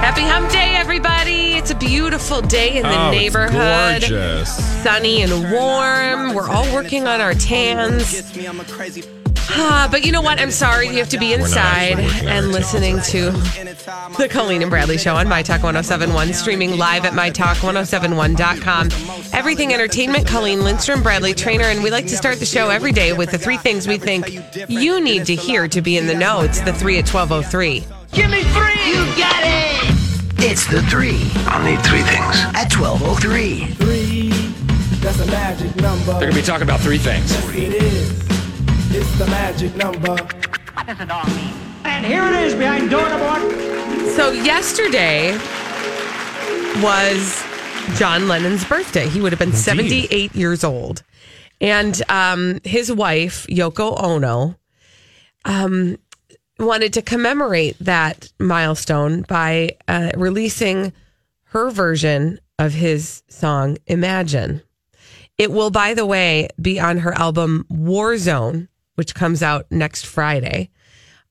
[0.00, 1.52] Happy Hump Day, everybody!
[1.52, 4.00] It's a beautiful day in the Oh, it's neighborhood.
[4.02, 4.82] gorgeous.
[4.82, 6.34] Sunny and warm.
[6.34, 8.22] We're all working on our tans.
[9.54, 10.40] Ah, but you know what?
[10.40, 13.30] I'm sorry you have to be inside working on and our listening to
[14.18, 18.88] the Colleen and Bradley Show on My Talk 1071, streaming live at MyTalk1071.com.
[19.32, 23.12] Everything Entertainment, Colleen Lindstrom, Bradley Traynor, and we like to start the show every day
[23.12, 24.26] with the three things we think
[24.68, 26.40] you need to hear to be in the know.
[26.40, 27.84] It's the three at 1203.
[28.12, 28.76] Give me three!
[28.86, 30.42] You got it!
[30.44, 31.30] It's the three.
[31.46, 32.36] I'll need three things.
[32.54, 33.66] At 1203.
[33.74, 34.28] Three,
[35.00, 36.12] that's a magic number.
[36.12, 37.32] They're gonna be talking about three things.
[37.32, 38.10] Yes, it is.
[38.94, 40.16] It's the magic number.
[41.84, 44.10] And here it is behind door number one.
[44.10, 45.32] So yesterday
[46.82, 47.42] was
[47.96, 49.08] John Lennon's birthday.
[49.08, 51.02] He would have been 78 years old.
[51.62, 54.56] And um, his wife, Yoko Ono,
[55.44, 55.96] um,
[56.62, 60.92] wanted to commemorate that milestone by uh, releasing
[61.44, 64.62] her version of his song, Imagine.
[65.38, 70.70] It will, by the way, be on her album Warzone, which comes out next Friday.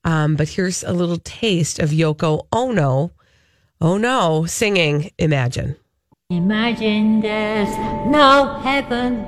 [0.04, 3.12] Um, but here's a little taste of Yoko Ono.
[3.80, 5.76] Oh no, singing Imagine.
[6.30, 7.74] Imagine there's
[8.06, 9.26] no heaven.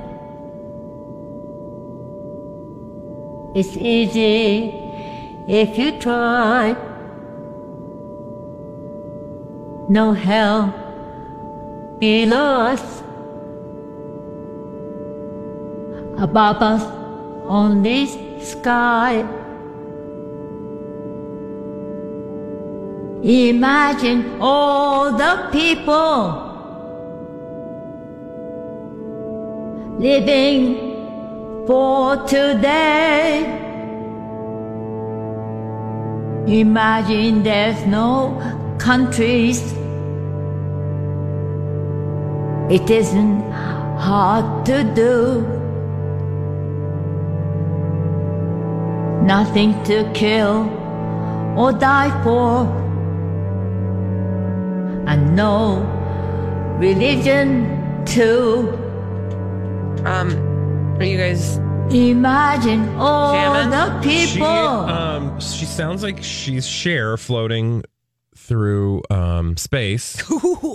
[3.55, 4.84] It's easy
[5.47, 6.75] if you try.
[9.87, 10.73] No hell
[11.99, 13.01] below us.
[16.17, 16.83] Above us,
[17.47, 18.07] on only
[18.41, 19.25] sky.
[23.21, 26.45] Imagine all the people
[29.99, 33.64] living for today.
[36.47, 38.37] Imagine there's no
[38.77, 39.61] countries.
[42.69, 43.41] It isn't
[43.97, 45.41] hard to do.
[49.25, 50.69] Nothing to kill
[51.57, 52.67] or die for.
[55.07, 55.81] And no
[56.79, 58.69] religion too.
[60.05, 60.29] Um,
[60.99, 61.59] are you guys
[61.91, 63.69] Imagine all Jamming?
[63.69, 64.47] the She, people.
[64.47, 67.83] um, she sounds like she's Cher floating
[68.35, 70.21] through um, space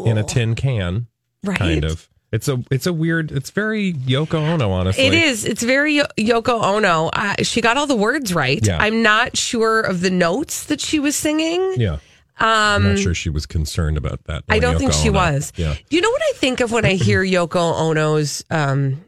[0.07, 1.09] in a tin can,
[1.45, 1.59] right?
[1.59, 2.09] kind of.
[2.33, 3.33] It's a it's a weird.
[3.33, 5.05] It's very Yoko Ono, honestly.
[5.05, 5.45] It is.
[5.45, 7.11] It's very Yoko Ono.
[7.13, 8.65] Uh, she got all the words right.
[8.65, 8.79] Yeah.
[8.81, 11.75] I'm not sure of the notes that she was singing.
[11.77, 11.99] Yeah,
[12.39, 14.37] I'm not sure she was concerned about that.
[14.37, 15.19] Um, I don't knowing think she Ono.
[15.19, 15.53] was.
[15.57, 19.03] Yeah, Do you know what I think of when I hear Yoko Ono's um,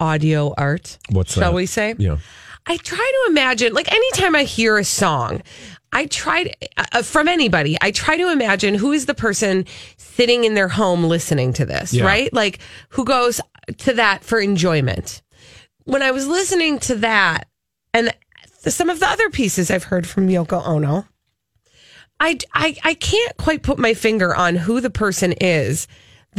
[0.00, 0.98] audio art?
[1.10, 1.54] What's shall that?
[1.54, 1.94] we say?
[1.98, 2.18] yeah.
[2.66, 5.42] I try to imagine, like anytime I hear a song,
[5.90, 6.56] I try to,
[6.92, 9.64] uh, from anybody, I try to imagine who is the person
[9.96, 12.04] sitting in their home listening to this, Yeah.
[12.04, 12.30] right?
[12.32, 12.58] Like
[12.90, 13.40] who goes
[13.78, 15.22] to that for enjoyment.
[15.84, 17.48] When I was listening to that
[17.94, 18.14] and
[18.66, 21.06] some of the other pieces I've heard from Yoko Ono,
[22.20, 25.86] I, I, I can't quite put my finger on who the person is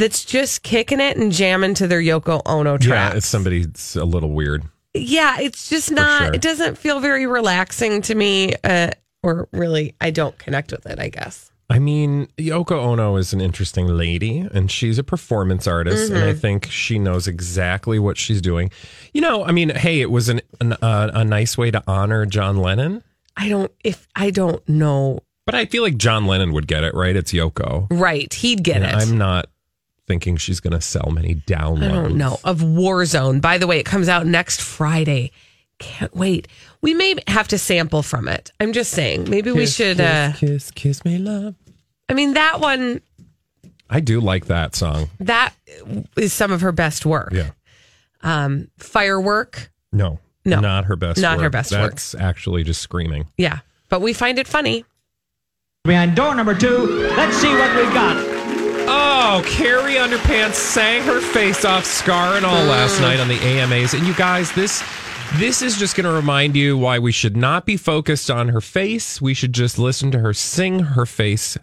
[0.00, 3.12] that's just kicking it and jamming to their Yoko Ono track.
[3.12, 4.64] Yeah, it's somebody that's a little weird.
[4.94, 6.22] Yeah, it's just not.
[6.26, 6.34] sure.
[6.34, 8.90] It doesn't feel very relaxing to me, uh,
[9.22, 10.98] or really, I don't connect with it.
[10.98, 11.46] I guess.
[11.72, 16.30] I mean, Yoko Ono is an interesting lady, and she's a performance artist, and I
[16.32, 16.38] Mm-hmm.
[16.40, 18.72] think she knows exactly what she's doing.
[19.14, 22.26] You know, I mean, hey, it was an, an uh, a nice way to honor
[22.26, 23.04] John Lennon,
[23.36, 23.70] I don't.
[23.84, 27.14] If I don't know, but I feel like John Lennon would get it, right?
[27.14, 27.86] It's Yoko.
[27.92, 28.34] right?
[28.34, 28.94] He'd get And it.
[29.08, 29.48] I'm not
[30.10, 31.84] thinking she's going to sell many downloads.
[31.88, 33.40] I don't know of Warzone.
[33.40, 35.30] By the way, it comes out next Friday.
[35.78, 36.48] Can't wait.
[36.82, 38.50] We may have to sample from it.
[38.58, 39.30] I'm just saying.
[39.30, 39.98] Maybe we should.
[39.98, 41.54] kiss, uh kiss, kiss me, love.
[42.08, 43.02] I mean, that one.
[43.88, 45.10] I do like that song.
[45.20, 45.54] That
[46.16, 47.32] is some of her best work.
[47.32, 47.50] Yeah.
[48.22, 49.70] Um, firework.
[49.92, 50.18] No.
[50.44, 50.58] No.
[50.58, 51.44] Not her best Not work.
[51.44, 51.92] her best work.
[51.92, 53.28] That's actually just screaming.
[53.38, 53.60] Yeah.
[53.88, 54.84] But we find it funny.
[55.84, 58.39] Behind door number two, let's see what we've got.
[59.42, 63.94] Carrie Underpants sang her face off, scar and all, last night on the AMAs.
[63.94, 64.82] And you guys, this
[65.36, 68.60] this is just going to remind you why we should not be focused on her
[68.60, 69.20] face.
[69.20, 71.56] We should just listen to her sing her face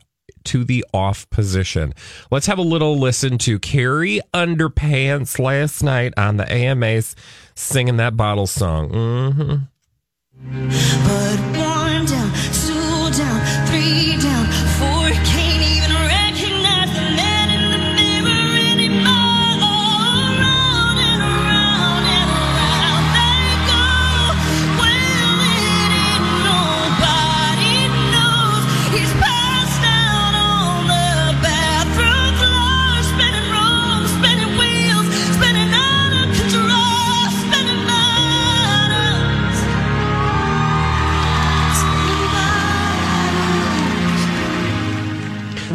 [0.45, 1.93] to the off position.
[2.31, 7.15] Let's have a little listen to Carrie Underpants last night on the AMAs
[7.55, 9.67] singing that bottle song.
[10.39, 11.66] hmm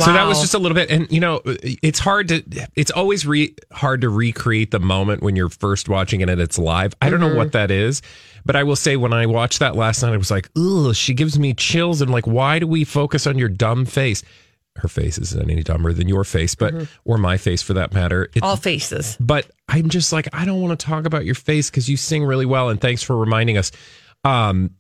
[0.05, 2.43] So that was just a little bit, and you know, it's hard to,
[2.77, 6.59] it's always re, hard to recreate the moment when you're first watching it and it's
[6.59, 6.95] live.
[7.01, 8.03] I don't know what that is,
[8.45, 11.15] but I will say when I watched that last night, I was like, ugh, she
[11.15, 14.23] gives me chills, and like, why do we focus on your dumb face?
[14.77, 16.73] Her face isn't any dumber than your face, but
[17.05, 18.31] or my face for that matter.
[18.35, 19.19] It, All faces.
[19.21, 22.25] but I'm just like, I don't want to talk about your face because you sing
[22.25, 23.71] really well, and thanks for reminding us.
[24.25, 24.71] Um,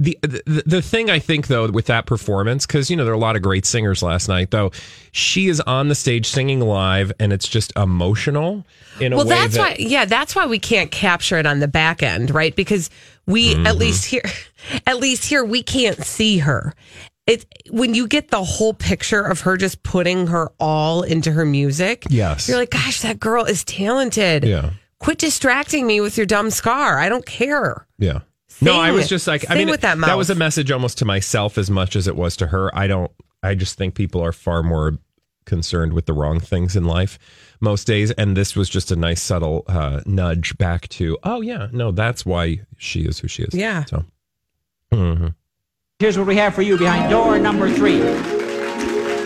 [0.00, 3.16] the, the the thing I think though with that performance because you know there are
[3.16, 4.70] a lot of great singers last night though
[5.10, 8.64] she is on the stage singing live and it's just emotional
[9.00, 11.58] in a Well, way that's that why, yeah, that's why we can't capture it on
[11.58, 12.54] the back end, right?
[12.54, 12.90] Because
[13.26, 13.66] we, Mm-hmm.
[13.66, 14.22] at least here,
[14.86, 16.74] at least here, we can't see her.
[17.26, 21.44] It when you get the whole picture of her just putting her all into her
[21.44, 22.04] music.
[22.08, 22.48] Yes.
[22.48, 24.44] you're like, gosh, that girl is talented.
[24.44, 24.70] Yeah.
[25.00, 26.98] Quit distracting me with your dumb scar.
[26.98, 27.86] I don't care.
[27.98, 28.20] yeah
[28.60, 31.04] no I was just like I mean with that that was a message almost to
[31.04, 33.10] myself as much as it was to her I don't
[33.42, 34.98] I just think people are far more
[35.44, 37.18] concerned with the wrong things in life
[37.60, 41.68] most days and this was just a nice subtle uh, nudge back to oh yeah
[41.72, 43.84] no that's why she is who she is Yeah.
[43.84, 44.04] so
[44.92, 45.34] mhm.
[45.98, 48.00] Here's what we have for you behind door number three.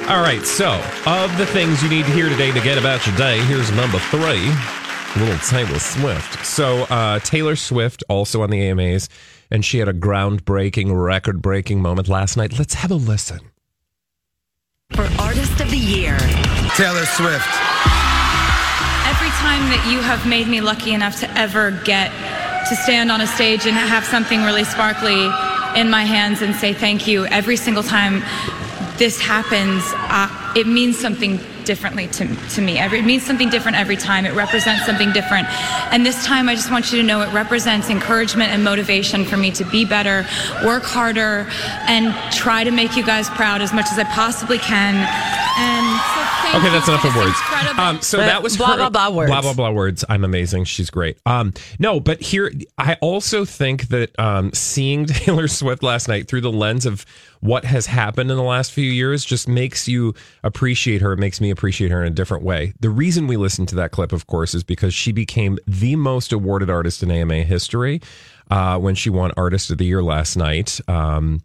[0.08, 0.73] All right, so
[1.06, 3.99] of the things you need to hear today to get about your day, here's number
[3.99, 4.50] three.
[5.17, 6.44] Little Taylor Swift.
[6.44, 9.11] So uh, Taylor Swift also on the AMAs,
[9.50, 12.59] and she had a groundbreaking, record-breaking moment last night.
[12.59, 13.41] Let's have a listen.
[14.93, 16.17] For Artist of the Year.
[16.76, 17.47] Taylor Swift.
[19.05, 22.11] Every time that you have made me lucky enough to ever get
[22.70, 25.25] to stand on a stage and have something really sparkly
[25.79, 28.23] in my hands and say thank you, every single time
[28.97, 32.79] this happens, uh, it means something differently to, to me.
[32.79, 34.26] Every, it means something different every time.
[34.26, 35.49] It represents something different.
[35.93, 39.37] And this time, I just want you to know it represents encouragement and motivation for
[39.37, 40.26] me to be better,
[40.64, 41.47] work harder,
[41.88, 44.94] and try to make you guys proud as much as I possibly can.
[45.59, 47.79] And so thank Okay, that's for enough of words.
[47.79, 49.31] Um, so that was blah, her- blah, blah words.
[49.31, 50.05] Blah blah blah words.
[50.09, 50.65] I'm amazing.
[50.65, 51.19] She's great.
[51.27, 56.43] Um, no, but here I also think that um, seeing Taylor Swift last night through
[56.43, 57.06] the lens of
[57.41, 61.12] what has happened in the last few years just makes you appreciate her.
[61.12, 62.73] It makes me appreciate her in a different way.
[62.81, 66.33] The reason we listened to that clip, of course, is because she became the most
[66.33, 68.00] awarded artist in AMA history
[68.50, 70.81] uh, when she won Artist of the Year last night.
[70.87, 71.43] Um,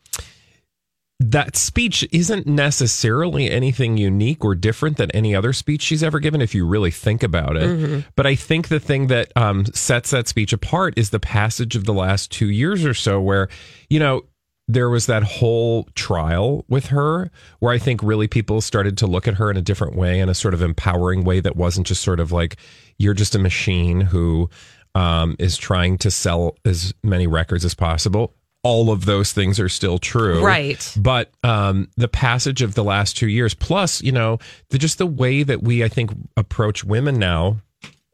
[1.20, 6.42] that speech isn't necessarily anything unique or different than any other speech she's ever given
[6.42, 8.00] if you really think about it Mm-hmm.
[8.16, 11.86] but i think the thing that um, sets that speech apart is the passage of
[11.86, 13.50] the last two years or so where
[13.90, 14.22] you know
[14.68, 19.28] there was that whole trial with her where i think really people started to look
[19.28, 22.04] at her in a different way in a sort of empowering way that wasn't just
[22.04, 22.58] sort of like
[23.00, 24.50] you're just a machine who
[24.94, 28.34] um, is trying to sell as many records as possible
[28.68, 30.94] all of those things are still true Right.
[30.98, 35.06] but um, the passage of the last two years, plus you know, the, just the
[35.08, 37.58] way that we, I think, approach women now,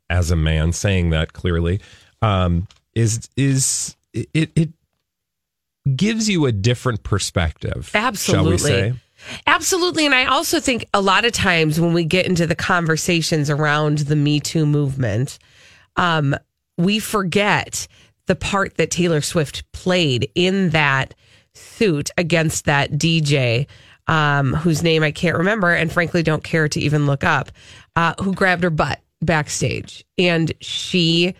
[0.09, 1.79] as a man saying that clearly,
[2.21, 4.69] um, is is it it
[5.95, 7.89] gives you a different perspective.
[7.91, 8.57] Shall we Absolutely.
[8.59, 8.93] say?
[9.47, 10.05] Absolutely.
[10.05, 13.99] And I also think a lot of times when we get into the conversations around
[13.99, 15.39] the Me Too movement,
[15.95, 16.35] um,
[16.77, 17.87] we forget
[18.27, 21.13] the part that Taylor Swift played in that
[21.53, 23.67] suit against that DJ,
[24.07, 27.51] um, whose name I can't remember and frankly don't care to even look up,
[27.95, 30.03] uh, who grabbed her butt backstage.
[30.17, 31.35] And she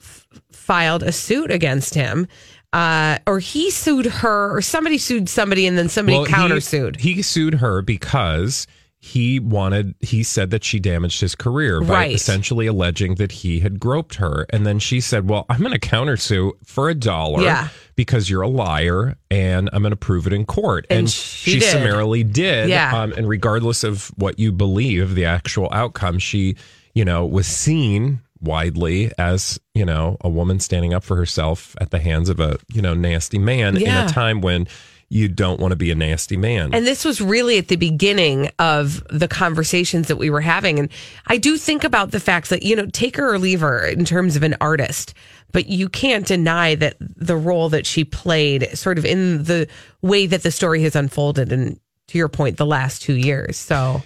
[0.00, 2.26] f- filed a suit against him.
[2.72, 6.96] Uh, or he sued her, or somebody sued somebody, and then somebody Well, he- countersued.
[6.98, 8.66] He, sued her because
[9.04, 12.12] he wanted he said that she damaged his career by Right.
[12.12, 15.78] essentially alleging that he had groped her and then she said well i'm going to
[15.78, 17.68] countersue for a dollar Yeah.
[17.96, 21.50] because you're a liar and i'm going to prove it in court And and, she
[21.50, 21.70] she, did.
[21.70, 22.98] summarily did Yeah.
[23.02, 26.56] um, and regardless of what you believe the actual outcome she
[26.94, 31.90] you know was seen widely as you know a woman standing up for herself at
[31.90, 34.66] the hands of a you know nasty man in a time when
[35.14, 38.50] you don't want to be a nasty man And this was really at the beginning
[38.58, 40.80] of the conversations that we were having.
[40.80, 40.88] And
[41.28, 44.04] I do think about the fact that, you know, take her or leave her in
[44.04, 45.14] terms of an artist,
[45.52, 49.68] but you can't deny that the role that she played sort of in the
[50.02, 51.52] way that the story has unfolded.
[51.52, 51.78] And
[52.08, 53.56] to your point, the last two years.
[53.56, 54.02] So,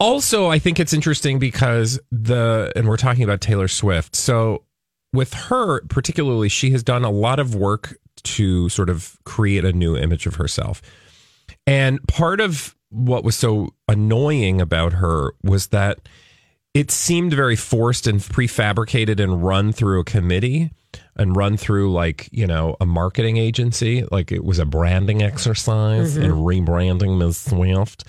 [0.00, 4.16] Also, I think it's interesting because the, and we're talking about Taylor Swift.
[4.16, 4.64] So,
[5.12, 9.72] with her, particularly, she has done a lot of work to sort of create a
[9.72, 10.82] new image of herself.
[11.66, 16.08] And part of what was so annoying about her was that
[16.74, 20.70] it seemed very forced and prefabricated and run through a committee
[21.16, 24.04] and run through like you know a marketing agency.
[24.10, 26.24] Like it was a branding exercise mm-hmm.
[26.24, 28.04] and rebranding ms swift.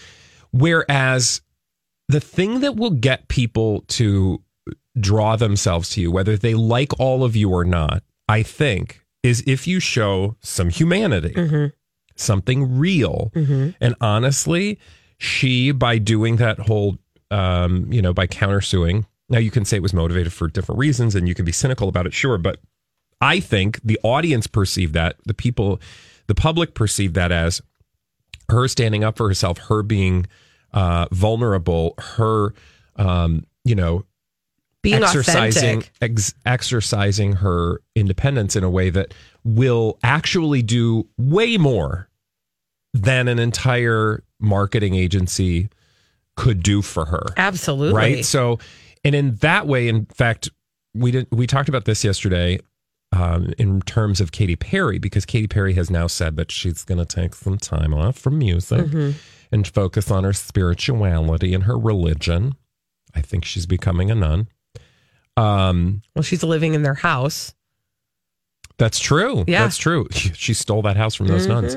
[0.52, 1.42] Whereas
[2.08, 4.42] the thing that will get people to
[5.00, 9.44] draw themselves to you whether they like all of you or not i think is
[9.48, 11.34] if you show some humanity
[12.16, 13.32] something real.
[13.82, 14.80] And honestly
[15.18, 16.98] she by doing that whole
[17.32, 21.16] um, you know by countersuing now you can say it was motivated for different reasons
[21.16, 22.60] and you can be cynical about it sure but
[23.22, 25.80] i think the audience perceived that the people
[26.28, 27.62] the public perceived that as
[28.50, 30.26] her standing up for herself her being
[30.74, 32.54] uh, vulnerable her
[32.98, 34.04] um, you know
[34.84, 39.14] being exercising ex- exercising her independence in a way that
[39.44, 42.10] will actually do way more
[42.94, 45.70] than an entire marketing agency
[46.36, 47.26] could do for her.
[47.38, 47.96] Absolutely.
[47.96, 48.26] Right?
[48.26, 48.60] So
[49.04, 50.50] and in that way in fact
[50.94, 52.60] we did we talked about this yesterday
[53.14, 56.98] um, in terms of Katy Perry because Katy Perry has now said that she's going
[56.98, 58.88] to take some time off from music
[59.52, 62.54] and focus on her spirituality and her religion.
[63.14, 64.48] I think she's becoming a nun.
[65.38, 67.54] Um, well, she's living in their house.
[68.78, 69.44] that's true.
[69.48, 69.64] Yeah.
[69.64, 70.08] That's true.
[70.14, 71.76] She stole that house from those nuns.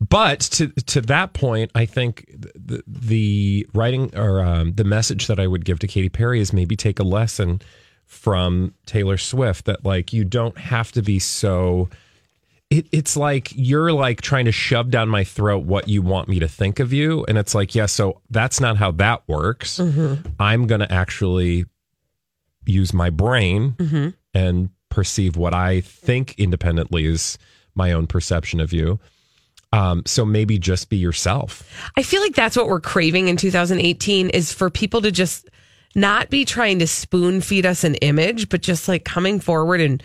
[0.00, 5.38] But to to that point, I think the, the writing or um, the message that
[5.38, 7.60] I would give to Katy Perry is maybe take a lesson
[8.06, 11.90] from Taylor Swift that like you don't have to be so.
[12.70, 16.38] It, it's like you're like trying to shove down my throat what you want me
[16.38, 19.78] to think of you, and it's like yeah, so that's not how that works.
[20.38, 21.66] I'm gonna actually
[22.66, 23.74] use my brain
[24.34, 27.38] and perceive what I think independently is
[27.74, 28.98] my own perception of you.
[29.72, 31.62] Um, so maybe just be yourself.
[31.96, 35.48] I feel like that's what we're craving in 2018 is for people to just
[35.94, 40.02] not be trying to spoon feed us an image, but just like coming forward and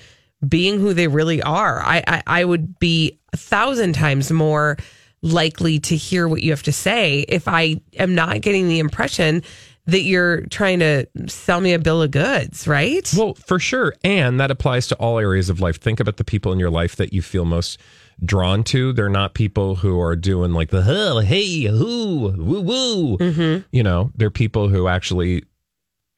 [0.47, 1.81] being who they really are.
[1.83, 4.77] I, I, I would be a thousand times more
[5.21, 9.41] likely to hear what you have to say if I am not getting the impression
[9.87, 13.11] that you're trying to sell me a bill of goods, right?
[13.15, 13.93] Well, for sure.
[14.03, 15.79] And that applies to all areas of life.
[15.79, 17.79] Think about the people in your life that you feel most
[18.23, 18.93] drawn to.
[18.93, 23.17] They're not people who are doing like the hey, who, woo, woo.
[23.17, 23.67] Mm-hmm.
[23.71, 25.43] You know, they're people who actually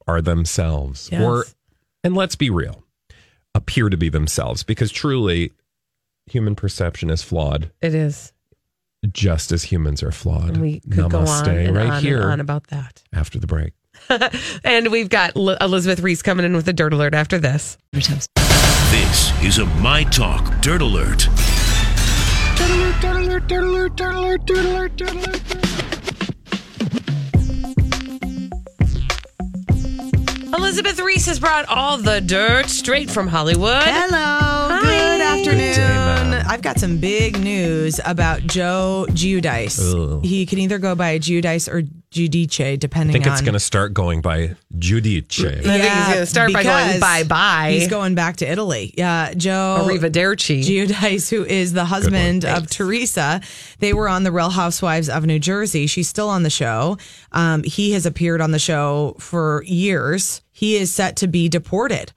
[0.07, 1.09] are themselves.
[1.11, 1.21] Yes.
[1.21, 1.45] Or,
[2.03, 2.83] and let's be real,
[3.53, 5.51] appear to be themselves because truly
[6.25, 8.31] human perception is flawed, It is.
[9.13, 10.57] Just as humans are flawed.
[10.57, 13.03] We could go on and right on here and on about that.
[13.13, 13.73] after the break.
[14.63, 17.77] And we've got L- Elizabeth Reese coming in with a dirt alert after this.
[17.91, 21.27] This is a My Talk Dirt Alert.
[30.53, 33.83] Elizabeth Reese has brought all the dirt straight from Hollywood.
[33.83, 34.46] Hello.
[35.27, 36.31] Good afternoon.
[36.31, 36.43] Day.
[36.47, 39.77] I've got some big news about Joe Giudice.
[39.93, 40.23] Ugh.
[40.23, 41.81] He can either go by Giudice or
[42.11, 43.13] Giudice, depending.
[43.13, 43.33] I think on.
[43.33, 45.43] it's going to start going by Judice.
[45.43, 47.71] I think he's gonna start by going because bye-bye.
[47.73, 48.93] He's going back to Italy.
[48.97, 50.63] Yeah, Joe Arrivederci.
[50.63, 53.41] Giudice, who is the husband of Teresa.
[53.79, 55.87] They were on the Real Housewives of New Jersey.
[55.87, 56.97] She's still on the show.
[57.33, 60.41] Um, he has appeared on the show for years.
[60.53, 62.13] He is set to be deported.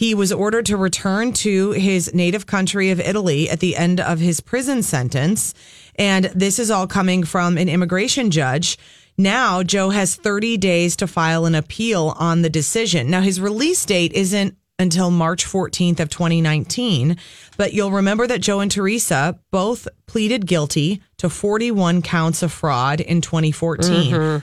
[0.00, 4.18] He was ordered to return to his native country of Italy at the end of
[4.18, 5.52] his prison sentence.
[5.94, 8.78] And this is all coming from an immigration judge.
[9.18, 13.10] Now, Joe has 30 days to file an appeal on the decision.
[13.10, 17.18] Now, his release date isn't until March 14th of 2019,
[17.58, 23.02] but you'll remember that Joe and Teresa both pleaded guilty to 41 counts of fraud
[23.02, 24.42] in 2014.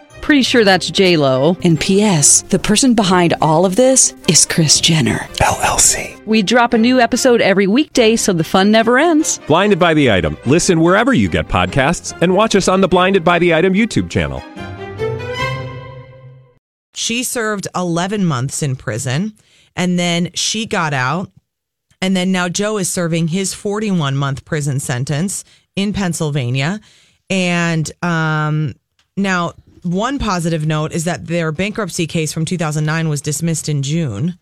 [0.31, 1.57] Pretty sure that's J Lo.
[1.61, 2.43] And P.S.
[2.43, 6.25] The person behind all of this is Kris Jenner LLC.
[6.25, 9.39] We drop a new episode every weekday, so the fun never ends.
[9.39, 10.37] Blinded by the item.
[10.45, 14.09] Listen wherever you get podcasts, and watch us on the Blinded by the Item YouTube
[14.09, 14.41] channel.
[16.93, 19.33] She served 11 months in prison
[19.75, 21.29] and then she got out.
[22.01, 25.43] And then now Joe is serving his 41 month prison sentence
[25.75, 26.79] in Pennsylvania.
[27.29, 28.75] And um,
[29.17, 34.37] now, one positive note is that their bankruptcy case from 2009 was dismissed in June.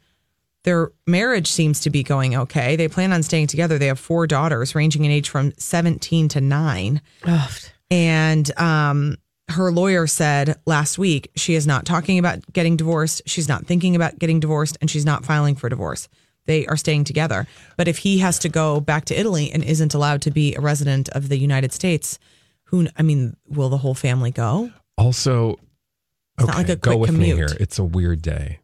[0.63, 2.75] Their marriage seems to be going okay.
[2.75, 3.77] They plan on staying together.
[3.77, 7.01] They have four daughters ranging in age from 17 to 9.
[7.25, 7.51] Ugh.
[7.89, 9.17] And um,
[9.50, 13.22] her lawyer said last week she is not talking about getting divorced.
[13.25, 16.10] She's not thinking about getting divorced, and she's not filing for divorce.
[16.46, 17.48] They are staying together.
[17.77, 20.62] But if he has to go back to Italy and isn't allowed to be a
[20.62, 22.19] resident of the United States,
[22.65, 24.72] who, I mean, will the whole family go?
[25.00, 25.56] Also,
[26.38, 27.50] It's not like a go quick with me here.
[27.60, 28.60] It's a weird day.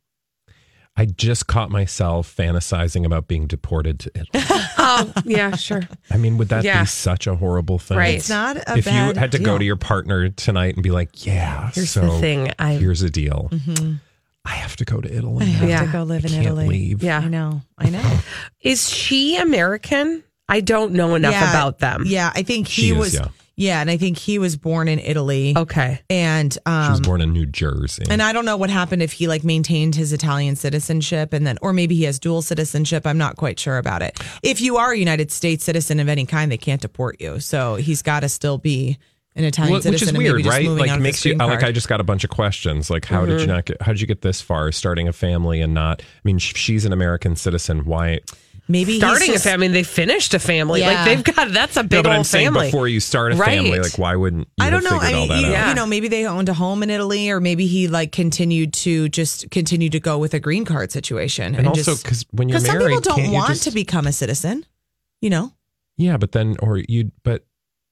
[0.97, 4.43] I just caught myself fantasizing about being deported to Italy.
[4.87, 5.81] Oh, yeah, sure.
[6.11, 6.81] I mean, would that Yeah.
[6.81, 7.97] be such a horrible thing?
[7.97, 8.15] Right.
[8.15, 11.25] It's not a if you had to go to your partner tonight and be like,
[11.25, 13.49] "Yeah, Here's so the thing, I- here's a deal.
[13.51, 13.99] Mhm.
[14.45, 15.43] I have to go to Italy.
[15.45, 15.81] I have now.
[15.85, 16.67] to go live in I can't Italy.
[16.67, 17.01] leave.
[17.03, 17.17] Yeah.
[17.17, 17.63] I know.
[17.79, 18.19] I know.
[18.61, 20.23] Is she American?
[20.47, 22.03] I don't know enough Yeah, about them.
[22.05, 23.13] Yeah, I think he She is, was.
[23.15, 23.27] yeah.
[23.55, 23.81] Yeah.
[23.81, 25.53] and I think he was born in Italy.
[25.55, 25.99] Okay.
[26.09, 28.03] And She was um, born in New Jersey.
[28.09, 31.57] and I don't know what happened if he like maintained his Italian citizenship and then,
[31.61, 33.05] or maybe he has dual citizenship.
[33.07, 34.19] I'm not quite sure about it.
[34.43, 37.39] If you are a United States citizen of any kind, they can't deport you.
[37.39, 38.97] So he's got to still be
[39.37, 40.65] an Italian Well, which is and weird, right?
[40.65, 41.61] Like makes you green like.
[41.63, 42.89] I just got a bunch of questions.
[42.89, 43.49] Like how did you Mhm.
[43.49, 43.81] not get?
[43.81, 44.71] How did you get this far?
[44.71, 46.01] Starting a family and not?
[46.01, 47.83] I mean, she's an American citizen.
[47.83, 48.19] Why?
[48.67, 50.81] Maybe Starting just- a family, they finished a family.
[50.81, 50.87] Yeah.
[51.03, 52.67] Like they've got that's a No, big but I'm old saying family.
[52.67, 54.97] before you start a family, like why wouldn't you I don't have know.
[54.97, 57.29] I figured all mean, that you, you know, maybe they owned a home in Italy,
[57.29, 61.55] or maybe he like continued to just continue to go with a green card situation,
[61.55, 64.11] And also just- because when you're Because some people don't want just- to become a
[64.11, 64.65] citizen.
[65.21, 65.53] You know,
[65.97, 67.45] Yeah, but then or you but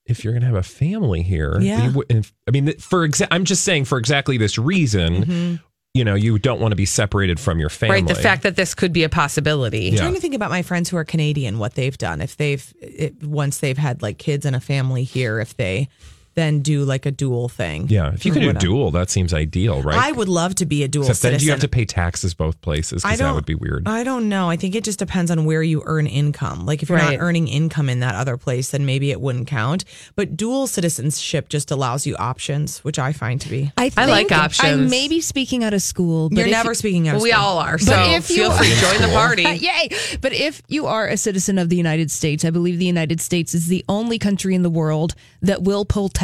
[0.06, 1.90] if you're gonna have a family here, Yeah.
[1.90, 5.56] you if- I mean, for exa- I'm just saying for exactly this reason, Mm-hmm.
[5.93, 8.01] You know, you don't want to be separated from your family.
[8.01, 8.08] Right.
[8.08, 9.89] The fact that this could be a possibility.
[9.89, 12.73] I'm trying to think about my friends who are Canadian, what they've done if they've
[12.82, 15.89] it, once they've had like kids and a family here, if they
[16.36, 17.88] then do like a dual thing.
[17.89, 18.65] Yeah, if you or could do whatever.
[18.65, 19.98] dual, that seems ideal, right?
[19.98, 22.60] I would love to be a dual Except then you have to pay taxes both
[22.62, 23.88] places because that would be weird.
[23.88, 24.50] I don't know.
[24.50, 26.65] I think it just depends on where you earn income.
[26.65, 27.19] Like if you're Right.
[27.19, 29.86] not earning income in that other place, then maybe it wouldn't count.
[30.15, 33.72] But dual citizenship just allows you options, which I find to be.
[33.78, 34.72] I I, like options.
[34.72, 36.30] I may be speaking out of school.
[36.30, 37.74] But You're if- never speaking out of we all are.
[37.78, 39.43] But So if you feel are- free to join the party.
[39.43, 39.89] Yay!
[40.22, 43.54] But if you are a citizen of the United States, I believe the United States
[43.54, 46.23] is the only country in the world that will pull taxes,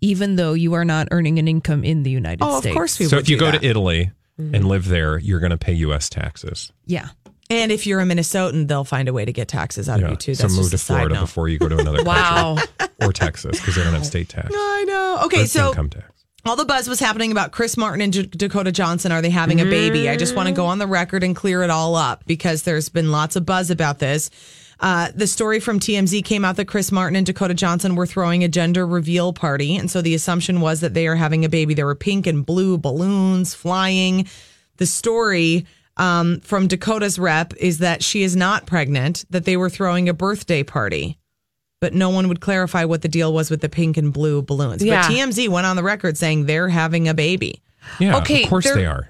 [0.00, 3.06] even though you are not earning an income in the United Oh, of course we
[3.06, 3.60] so would if you do go that.
[3.62, 4.10] to Italy
[4.40, 4.52] Mm-hmm.
[4.52, 6.08] and live there, you're going to pay U.S.
[6.10, 6.72] taxes.
[6.86, 7.06] Yeah.
[7.50, 10.16] And if you're a Minnesotan, they'll find a way to get taxes out of you
[10.16, 10.34] too.
[10.34, 12.04] so move just to a Florida before you go to another country.
[12.20, 12.56] Wow.
[12.56, 14.48] country or Texas because they don't have state tax.
[14.52, 15.20] I know.
[15.26, 16.24] Okay, Or so income tax.
[16.44, 19.12] all the buzz was happening about Chris Martin and J- Dakota Johnson.
[19.12, 20.08] Are they having a baby?
[20.08, 22.88] I just want to go on the record and clear it all up because there's
[22.88, 24.30] been lots of buzz about this.
[24.80, 28.44] Uh, the story from TMZ came out that Chris Martin and Dakota Johnson were throwing
[28.44, 29.76] a gender reveal party.
[29.76, 31.74] And so the assumption was that they are having a baby.
[31.74, 34.26] There were pink and blue balloons flying.
[34.76, 39.70] The story um, from Dakota's rep is that she is not pregnant, that they were
[39.70, 41.18] throwing a birthday party.
[41.80, 44.82] But no one would clarify what the deal was with the pink and blue balloons.
[44.82, 45.06] Yeah.
[45.06, 47.62] But TMZ went on the record saying they're having a baby.
[47.98, 49.08] Yeah, okay, of course they're, they are.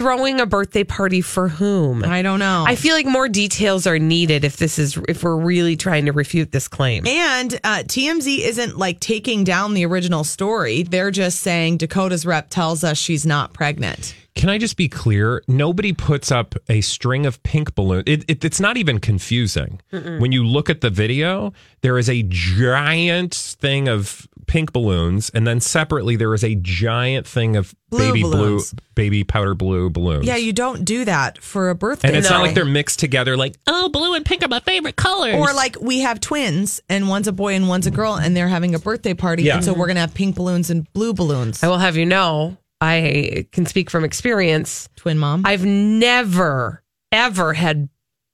[0.00, 2.02] Throwing a birthday party for whom?
[2.04, 2.64] I don't know.
[2.66, 6.12] I feel like more details are needed if this is if we're really trying to
[6.12, 7.06] refute this claim.
[7.06, 10.84] And uh, TMZ isn't like taking down the original story.
[10.84, 14.14] They're just saying Dakota's rep tells us she's not pregnant.
[14.36, 15.42] Can I just be clear?
[15.48, 18.04] Nobody puts up a string of pink balloons.
[18.06, 19.82] It, it, it's not even confusing.
[19.90, 25.46] When you look at the video, there is a giant thing of pink balloons, and
[25.46, 28.72] then separately there is a giant thing of Blue baby balloons.
[28.72, 30.26] blue, baby powder blue balloons.
[30.26, 32.08] Yeah, you don't do that for a birthday.
[32.08, 33.36] and it's not like they're mixed together.
[33.36, 35.36] Like Oh, blue and pink are my favorite colors.
[35.36, 38.48] Or like we have twins and one's a boy and one's a girl and they're
[38.48, 39.44] having a birthday party.
[39.44, 39.56] Yeah.
[39.56, 41.62] And so we're going to have pink balloons and blue balloons.
[41.62, 44.88] I will have you know, I can speak from experience.
[44.96, 45.42] Twin mom.
[45.46, 46.82] I've never,
[47.12, 47.88] ever had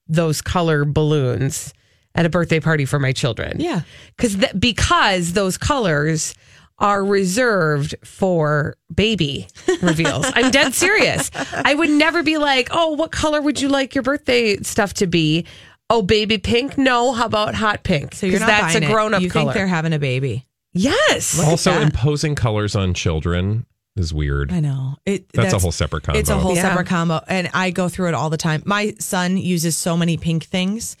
[0.07, 1.73] those color balloons
[2.17, 3.59] at a birthday party for my children.
[3.61, 3.81] Yeah.
[4.17, 6.33] Cause th- because those colors
[6.79, 9.47] are reserved for baby
[9.81, 10.25] reveals.
[10.35, 11.31] I'm dead serious.
[11.53, 15.07] I would never be like, oh, what color would you like your birthday stuff to
[15.07, 15.45] be?
[15.89, 16.77] Oh, baby pink?
[16.77, 17.13] No.
[17.13, 18.13] How about hot pink?
[18.13, 19.45] So you're not that's a grown up You color.
[19.45, 20.45] think they're having a baby.
[20.73, 21.39] yes.
[21.43, 24.51] also imposing colors on children is weird.
[24.51, 24.97] I know.
[25.05, 26.19] It, That's a whole separate combo.
[26.19, 26.61] It's a whole Yeah.
[26.61, 27.19] separate combo.
[27.27, 28.61] And I go through it all the time.
[28.65, 30.95] My son uses so many pink things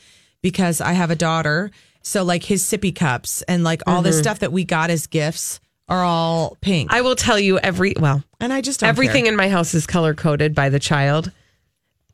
[0.51, 1.71] because I have a daughter.
[2.03, 4.21] So, like his sippy cups and like all this Mhm.
[4.21, 6.89] stuff that we got as gifts are all pink.
[6.93, 9.33] I will tell you every, well, and I just don't everything care.
[9.33, 11.31] in my house is color coded by the child.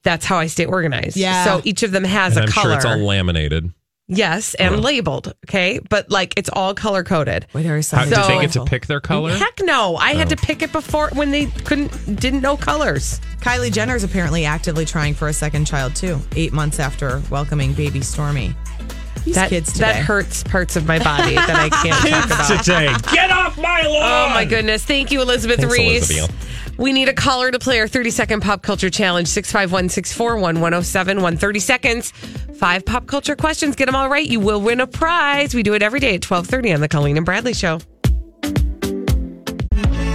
[0.03, 1.15] That's how I stay organized.
[1.15, 1.45] Yeah.
[1.45, 2.69] So each of them has and a I'm color.
[2.69, 3.71] sure it's all laminated.
[4.09, 5.33] Yes, and labeled.
[5.47, 7.47] Okay, but like it's all color coded.
[7.53, 8.19] Wait, there is How, something.
[8.19, 9.31] did they get to pick their color?
[9.31, 9.95] Heck no!
[9.95, 10.35] I had Oh.
[10.35, 13.21] to pick it before when they couldn't didn't know colors.
[13.39, 16.19] Kylie Jenner is apparently actively trying for a second child too.
[16.35, 18.55] Eight months after welcoming baby Stormi.
[19.25, 19.85] These that kids today.
[19.85, 22.63] that hurts parts of my body that I can't talk about.
[22.63, 24.31] Today, get off my lawn!
[24.31, 24.83] Oh my goodness!
[24.83, 26.09] Thank you, Elizabeth Thanks, Reese.
[26.11, 26.75] Elizabeth.
[26.77, 31.37] We need a caller to play our 30 second pop culture challenge 651 641 1071.
[31.37, 32.11] 30 seconds,
[32.57, 33.75] five pop culture questions.
[33.75, 34.25] Get them all right.
[34.27, 35.53] You will win a prize.
[35.53, 37.79] We do it every day at 1230 on the Colleen and Bradley Show.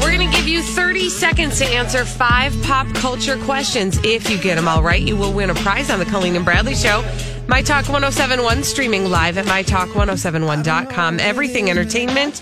[0.08, 4.00] We're going to give you 30 seconds to answer five pop culture questions.
[4.02, 6.46] If you get them all right, you will win a prize on the Colleen and
[6.46, 7.04] Bradley Show.
[7.46, 11.20] My Talk 1071, streaming live at mytalk1071.com.
[11.20, 12.40] Everything Entertainment.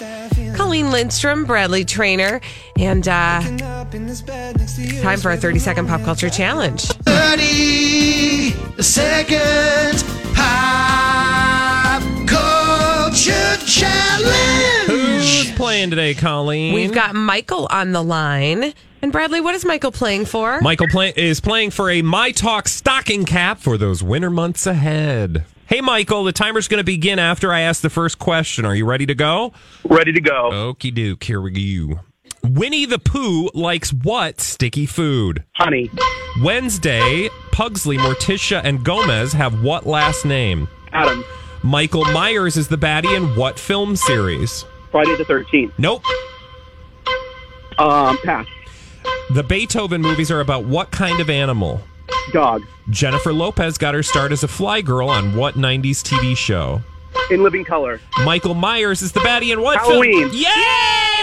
[0.54, 2.40] Colleen Lindstrom, Bradley Traynor,
[2.78, 3.40] and uh,
[5.02, 6.84] time for a 30 second pop culture challenge.
[6.84, 10.04] 30 second
[10.36, 15.05] pop culture challenge.
[15.56, 16.74] Who's playing today, Colleen?
[16.74, 18.74] We've got Michael on the line.
[19.00, 20.60] And Bradley, what is Michael playing for?
[20.60, 25.46] Michael play- is playing for a My Talk stocking cap for those winter months ahead.
[25.66, 28.66] Hey, Michael, the timer's going to begin after I ask the first question.
[28.66, 29.54] Are you ready to go?
[29.84, 30.50] Ready to go.
[30.52, 31.52] Okie doke, here we
[31.86, 32.00] go.
[32.42, 35.42] Winnie the Pooh likes what sticky food?
[35.54, 35.90] Honey.
[36.42, 40.68] Wednesday, Pugsley, Morticia, and Gomez have what last name?
[40.92, 41.24] Adam.
[41.62, 44.66] Michael Myers is the baddie in what film series?
[44.96, 45.72] Friday the 13th.
[45.76, 46.02] Nope.
[47.78, 48.46] Um, pass.
[49.34, 51.82] The Beethoven movies are about what kind of animal?
[52.32, 52.62] Dog.
[52.88, 56.80] Jennifer Lopez got her start as a fly girl on what 90s TV show?
[57.30, 58.00] In living color.
[58.24, 60.30] Michael Myers is the baddie in what Halloween.
[60.30, 60.32] film?
[60.32, 60.46] Yay!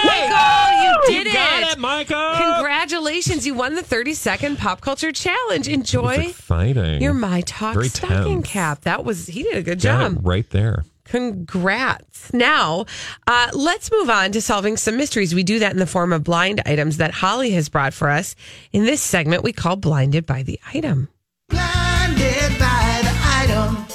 [0.05, 1.33] Michael, you did You it.
[1.33, 2.53] got it, Michael.
[2.55, 3.47] Congratulations.
[3.47, 5.67] You won the 30 second pop culture challenge.
[5.67, 7.01] Enjoy Exciting.
[7.01, 8.49] your My Talk Very stocking tense.
[8.49, 8.81] cap.
[8.81, 10.17] That was, he did a good Got job.
[10.17, 10.83] it right there.
[11.13, 12.33] Congrats.
[12.33, 12.87] Now,
[13.27, 15.35] uh, let's move on to solving some mysteries.
[15.35, 18.35] We do that in the form of blind items that Holly has brought for us.
[18.71, 21.09] In this segment, we call Blinded by the Item.
[21.49, 23.85] Blinded by the item.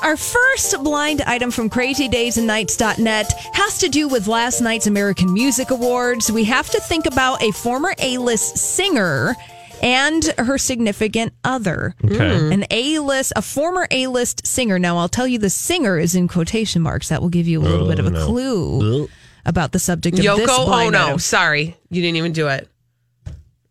[0.00, 6.32] Our first blind item from crazydaysandnights.net has to do with last night's American Music Awards.
[6.32, 9.36] We have to think about a former A-list singer
[9.82, 11.94] and her significant other.
[12.04, 12.16] Okay.
[12.16, 12.52] Mm.
[12.54, 14.78] An A-list, a former A-list singer.
[14.78, 17.08] Now, I'll tell you the singer is in quotation marks.
[17.08, 18.26] That will give you a little Oh, bit of a no.
[18.26, 19.08] clue
[19.46, 21.06] about the subject of this Yoko blind Ono.
[21.06, 21.18] item.
[21.18, 22.68] Sorry, you didn't even do it.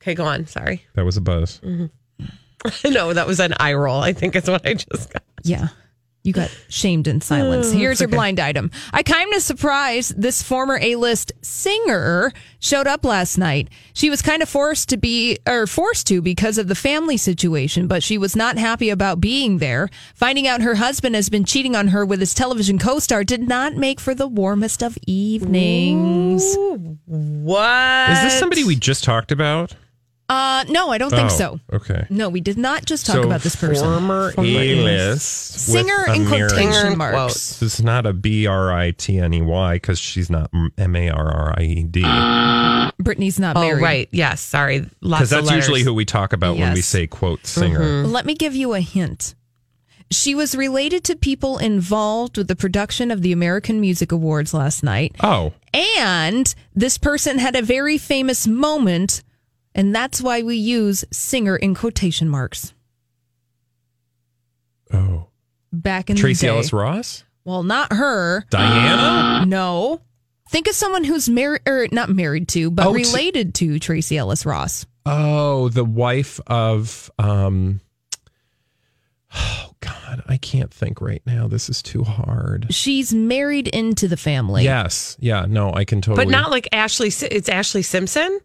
[0.01, 0.47] Okay, go on.
[0.47, 0.85] Sorry.
[0.95, 1.59] That was a buzz.
[2.85, 3.99] no, that was an eye roll.
[4.01, 5.23] I think is what I just got.
[5.43, 5.67] Yeah.
[6.27, 7.67] You got shamed in silence.
[7.67, 8.17] Oh, Here's it's your okay.
[8.17, 8.69] blind item.
[8.91, 13.69] I kind of surprised this former A-list singer showed up last night.
[13.93, 17.87] She was kind of forced to be or forced to because of the family situation,
[17.87, 19.87] but she was not happy about being there.
[20.15, 23.77] Finding out her husband has been cheating on her with his television co-star did not
[23.77, 26.57] make for the warmest of evenings.
[27.05, 28.09] What?
[28.09, 29.73] Is this somebody we just talked about?
[30.29, 31.59] Uh no, I don't think Oh, so.
[31.71, 32.05] Okay.
[32.09, 33.85] No, we did not just talk so about this person.
[33.87, 35.21] Former A-list.
[35.25, 37.59] Singer in quotation marks.
[37.59, 40.95] This is not a B R I T N E Y because she's not M
[40.95, 42.01] A R R I E D.
[42.99, 43.81] Brittany's not Oh, married.
[43.83, 44.09] right.
[44.11, 44.41] Yes.
[44.41, 44.79] Sorry.
[45.01, 45.55] Because that's letters.
[45.65, 47.79] usually who we talk about when we say quote singer.
[47.79, 48.11] Mm-hmm.
[48.11, 49.33] Let me give you a hint.
[50.09, 54.81] She was related to people involved with the production of the American Music Awards last
[54.81, 55.15] night.
[55.21, 59.21] Oh, And this person had a very famous moment,
[59.77, 62.73] and that's why we use singer in quotation marks.
[64.93, 65.27] oh,
[65.71, 66.55] Back in Tracy the day.
[66.55, 68.43] Ellis Ross, Well, not her.
[68.49, 69.45] Diana.
[69.45, 70.01] No.
[70.49, 74.17] Think of someone who's married or not married to, but Oh, to- related to Tracee
[74.17, 74.85] Ellis Ross.
[75.05, 77.81] Oh, the wife of um
[79.35, 81.47] Oh God, I can't think right now.
[81.49, 82.67] This is too hard.
[82.73, 84.63] She's married into the family.
[84.63, 85.17] Yes.
[85.19, 87.07] Yeah, no, I can totally But not like Ashley.
[87.07, 88.39] It's Ashlee Simpson.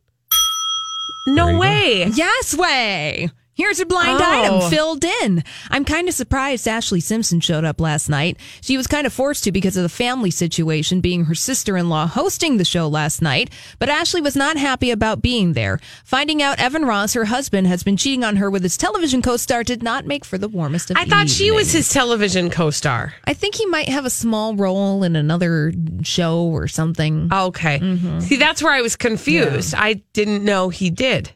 [1.27, 1.61] No There go.
[1.61, 2.07] way.
[2.15, 3.31] Yes way.
[3.55, 4.25] Here's a blind Oh.
[4.25, 5.45] item filled in.
[5.71, 8.39] I'm kind of surprised Ashlee Simpson showed up last night.
[8.63, 11.91] She was kind of forced to because of the family situation, being her sister in
[11.91, 13.51] law hosting the show last night.
[13.79, 15.81] But Ashley was not happy about being there.
[16.03, 19.37] Finding out Evan Ross, her husband, has been cheating on her with his television co
[19.37, 23.13] star did not make for the warmest of I thought she was his television co-star.
[23.27, 27.29] I think he might have a small role in another show or something.
[27.33, 27.79] Okay.
[27.81, 28.21] Mm-hmm.
[28.21, 29.75] See, that's where I was confused.
[29.77, 31.33] I didn't know he did.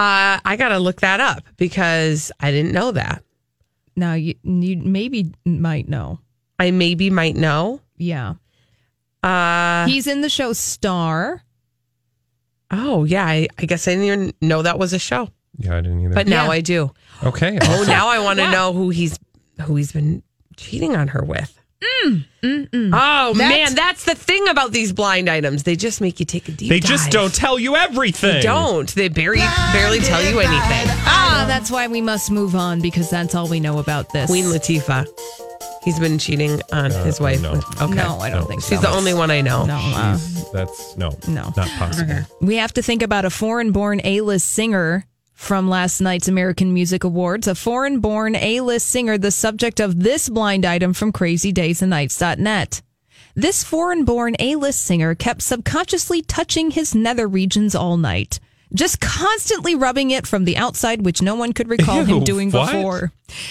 [0.00, 3.22] Uh, I got to look that up because I didn't know that.
[3.96, 6.20] Now you you maybe might know.
[6.58, 7.82] I maybe might know.
[7.98, 8.34] Yeah.
[9.22, 11.42] Uh, He's in the show Star.
[12.70, 13.26] oh, yeah.
[13.26, 16.14] I, I guess I didn't even know that was a show, Yeah, I didn't either.
[16.14, 16.50] but now Yeah.
[16.50, 16.90] I do.
[17.24, 17.58] okay.
[17.60, 17.88] Oh, awesome.
[17.88, 19.18] now I want to know who he's
[19.62, 20.22] who he's been
[20.56, 21.59] cheating on her with.
[21.82, 25.62] Oh man, that's the thing about these blind items.
[25.62, 26.68] They just make you take a deep.
[26.68, 28.34] They just don't tell you everything.
[28.36, 28.92] They don't.
[28.94, 29.40] They barely
[29.72, 30.86] barely tell you anything.
[31.06, 34.28] Ah, that's why we must move on because that's all we know about this.
[34.30, 35.06] Queen Latifah.
[35.82, 37.40] He's been cheating on his wife.
[37.40, 37.52] no.
[37.52, 37.94] with- okay.
[37.94, 38.46] No, I don't No.
[38.46, 38.68] think so.
[38.74, 39.64] She's the only one I know.
[39.64, 40.18] No, uh,
[40.52, 41.16] That's no.
[41.26, 41.52] No.
[41.56, 42.16] Not possible.
[42.42, 45.06] we have to think about a foreign-born A-list singer
[45.40, 47.48] from last night's American Music Awards.
[47.48, 52.82] A foreign-born A-list singer, the subject of this blind item from CrazyDaysAndNights.net.
[53.34, 58.38] This foreign-born A-list singer kept subconsciously touching his nether regions all night.
[58.74, 62.70] Just constantly rubbing it from the outside, which no one could recall him doing what?
[62.70, 63.10] before.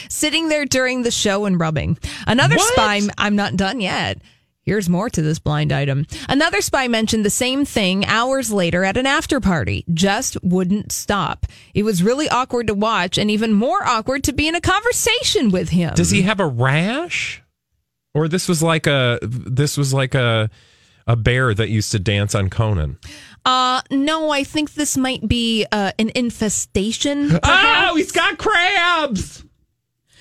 [0.09, 1.97] Sitting there during the show and rubbing.
[2.27, 2.71] Another What?
[2.73, 4.19] spy, I'm not done yet.
[4.69, 6.05] Here's more to this blind item.
[6.27, 9.83] Another spy mentioned the same thing hours later at an after party.
[9.91, 11.47] Just wouldn't stop.
[11.73, 15.49] It was really awkward to watch and even more awkward to be in a conversation
[15.49, 15.95] with him.
[15.95, 17.41] Does he have a rash?
[18.13, 20.51] Or this was like a this was like a
[21.07, 22.99] a bear that used to dance on Conan.
[23.43, 27.39] Uh, no, I think this might be uh, an infestation.
[27.43, 29.43] Oh, he's got crabs.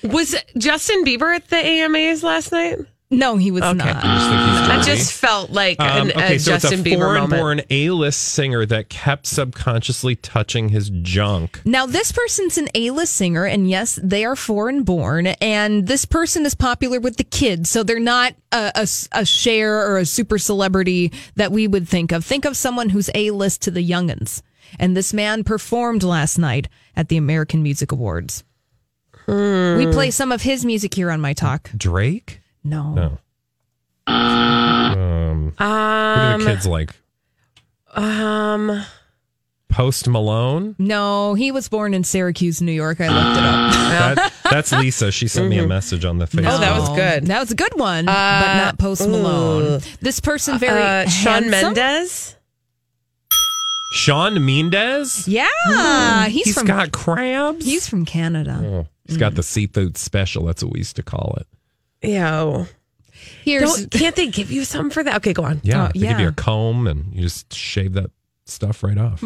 [0.01, 2.79] Was Justin Bieber at the AMAs last night?
[3.11, 3.73] No, he was Okay.
[3.73, 3.87] not.
[3.87, 6.81] I just think he's That just felt like Um, an, okay, a so Justin it's
[6.81, 7.29] a Bieber moment.
[7.31, 11.59] foreign-born A-list singer that kept subconsciously touching his junk.
[11.65, 16.45] Now, this person's an A-list singer, and yes, they are foreign born, and this person
[16.45, 20.37] is popular with the kids, so they're not a, a, a Cher or a super
[20.37, 22.23] celebrity that we would think of.
[22.23, 24.43] Think of someone who's A-list to the youngins.
[24.77, 28.43] And this man performed last night at the American Music Awards.
[29.27, 31.71] We play some of his music here on my talk.
[31.75, 32.41] Drake?
[32.69, 32.93] No.
[32.93, 33.17] No.
[34.07, 36.95] Um, who do Um, the kids like?
[37.95, 38.83] um,
[39.69, 40.75] Post Malone?
[40.79, 42.99] No, he was born in Syracuse, New York.
[43.01, 43.69] I looked it up.
[43.89, 45.11] That, that's Lisa.
[45.11, 46.51] She sent me a message on the Facebook.
[46.55, 47.25] Oh, that was good.
[47.27, 48.11] That was a good one, but
[48.55, 49.81] not Post Malone.
[49.99, 52.35] This person very uh, Shawn Mendes.
[53.93, 55.27] Shawn Mendes?
[55.27, 57.65] Yeah, he's, he's from got crabs.
[57.65, 58.59] he's from Canada.
[58.63, 60.45] Oh, he's got the seafood special.
[60.45, 61.47] That's what we used to call it.
[62.01, 62.65] Yeah.
[63.43, 65.17] Here's Don't, can't they give you something for that?
[65.17, 65.59] Okay, go on.
[65.63, 66.31] Yeah, Oh, they give you yeah.
[66.31, 68.11] a comb and you just shave that
[68.45, 69.23] stuff right off.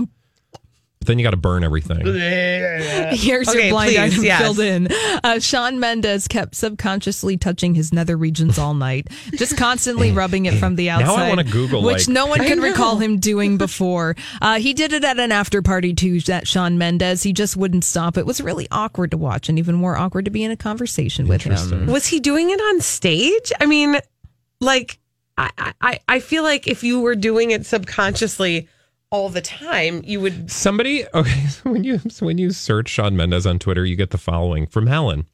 [1.03, 1.99] But then you got to burn everything.
[2.05, 4.41] Here's Okay, your blind please, item yes.
[4.41, 4.87] filled in.
[5.23, 10.53] Uh, Shawn Mendes kept subconsciously touching his nether regions all night, just constantly rubbing it
[10.55, 11.05] from the outside.
[11.07, 11.29] Now I outside.
[11.29, 14.15] wanna Google, which like- no one I could recall him doing before.
[14.41, 16.21] Uh, he did it at an after party too.
[16.21, 18.17] That Shawn Mendes, he just wouldn't stop.
[18.17, 21.27] It was really awkward to watch, and even more awkward to be in a conversation
[21.27, 21.87] with him.
[21.87, 23.51] Was he doing it on stage?
[23.59, 23.97] I mean,
[24.61, 24.99] like,
[25.37, 28.69] I, I, I feel like if you were doing it subconsciously
[29.13, 30.49] all the time, you would.
[30.51, 34.09] Somebody, okay, so when you so when you search Shawn Mendes on Twitter, you get
[34.09, 35.27] the following from Helen.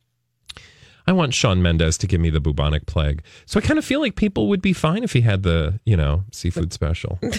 [1.07, 3.23] I want Shawn Mendes to give me the bubonic plague.
[3.47, 5.97] So I kind of feel like people would be fine if he had the, you
[5.97, 7.17] know, seafood special.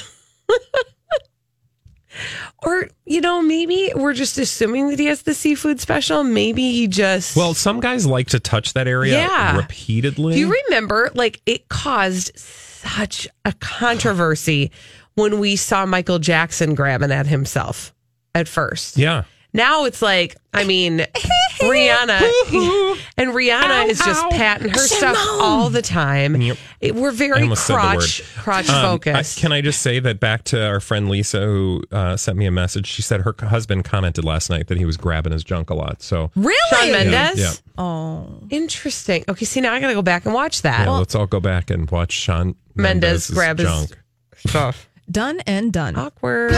[2.62, 6.24] Or, you know, maybe we're just assuming that he has the seafood special.
[6.24, 7.36] Maybe he just.
[7.36, 9.56] Well, some guys like to touch that area Yeah.
[9.56, 10.34] repeatedly.
[10.34, 14.72] Do you remember, like, it caused such a controversy
[15.14, 17.94] when we saw Michael Jackson grabbing at himself
[18.34, 18.96] at first.
[18.96, 19.24] yeah.
[19.52, 20.98] Now it's like, I mean,
[21.60, 22.20] Rihanna
[23.16, 26.40] and Rihanna is just patting her stuff all the time.
[26.40, 26.56] Yep.
[26.80, 28.42] It- we're very almost said the crotch word.
[28.44, 32.16] crotch Um, I- can I just say that back to our friend Lisa, who uh,
[32.16, 32.86] sent me a message?
[32.86, 36.00] She said her husband commented last night that he was grabbing his junk a lot.
[36.00, 36.56] So Really?
[36.70, 37.40] Shawn Mendes.
[37.40, 37.52] Yeah.
[37.76, 39.24] Oh, Interesting.
[39.28, 40.86] Okay, see now I got to go back and watch that.
[40.86, 43.98] yeah, let's all go back and watch Shawn Mendes Mendes's grab his junk.
[44.36, 44.88] stuff.
[45.10, 45.96] Done and done.
[45.96, 46.52] Awkward.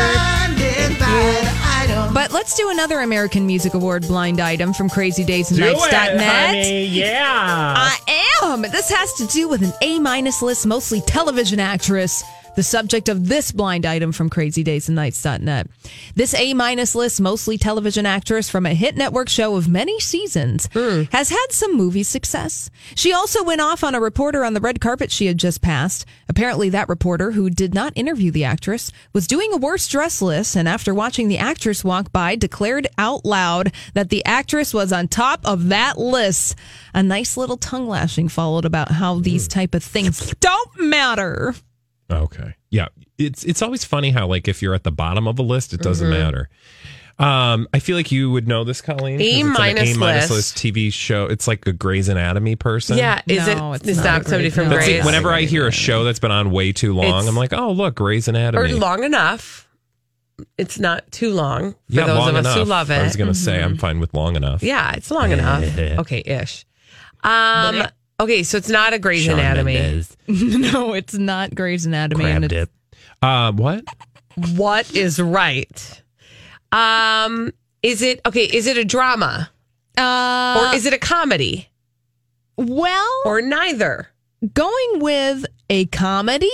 [2.12, 6.66] But let's do another American Music Award blind item from crazydaysandnights.net.
[6.90, 7.74] Yeah.
[7.78, 7.96] I
[8.42, 8.62] am.
[8.62, 12.22] This has to do with an A minus list, mostly television actress.
[12.54, 15.68] The subject of this blind item from crazydaysandnights.net.
[16.14, 20.68] This A minus list, mostly television actress from a hit network show of many seasons,
[20.74, 21.04] hmm.
[21.12, 22.68] has had some movie success.
[22.94, 26.04] She also went off on a reporter on the red carpet she had just passed.
[26.28, 30.54] Apparently, that reporter, who did not interview the actress, was doing a worst dress list
[30.54, 35.08] and after watching the actress walk by, declared out loud that the actress was on
[35.08, 36.54] top of that list.
[36.92, 39.52] A nice little tongue lashing followed about how these hmm.
[39.52, 41.54] type of things don't matter.
[42.12, 42.55] Okay.
[42.70, 42.88] Yeah.
[43.18, 45.81] It's it's always funny how like if you're at the bottom of a list, it
[45.81, 46.11] doesn't Mhm.
[46.11, 46.48] matter.
[47.18, 49.20] Um, I feel like you would know this, Colleen.
[49.20, 50.31] A minus A minus list.
[50.31, 51.27] list TV show.
[51.27, 52.96] It's like a Grey's Anatomy person.
[52.96, 53.77] Yeah, is No, it?
[53.77, 54.77] it's Is not that somebody from no.
[54.77, 54.88] Grey's?
[54.88, 55.05] it.
[55.05, 57.70] Whenever I hear a show that's been on way too long, It's- I'm like, oh
[57.70, 59.68] look, Grey's Anatomy, or long enough.
[60.59, 62.57] It's not too long for yeah, those long of us enough.
[62.59, 62.94] who love it.
[62.98, 64.62] I was gonna say I'm fine with long enough.
[64.62, 65.62] Yeah, it's long enough.
[65.79, 66.64] Okay, ish.
[67.22, 67.87] Um.
[68.22, 69.74] Okay, so it's not a Grey's Shawn Anatomy.
[69.74, 70.16] Mendes.
[70.28, 72.24] no, it's not Grey's Anatomy.
[72.24, 73.06] and Grabbed it's, it.
[73.20, 73.85] Uh, what?
[74.54, 76.02] What is right?
[76.70, 77.52] Um.
[77.82, 78.44] Is it okay?
[78.44, 79.50] Is it a drama
[79.98, 81.68] Uh, or is it a comedy
[82.56, 84.08] well, or neither?
[84.55, 86.50] Going with a comedy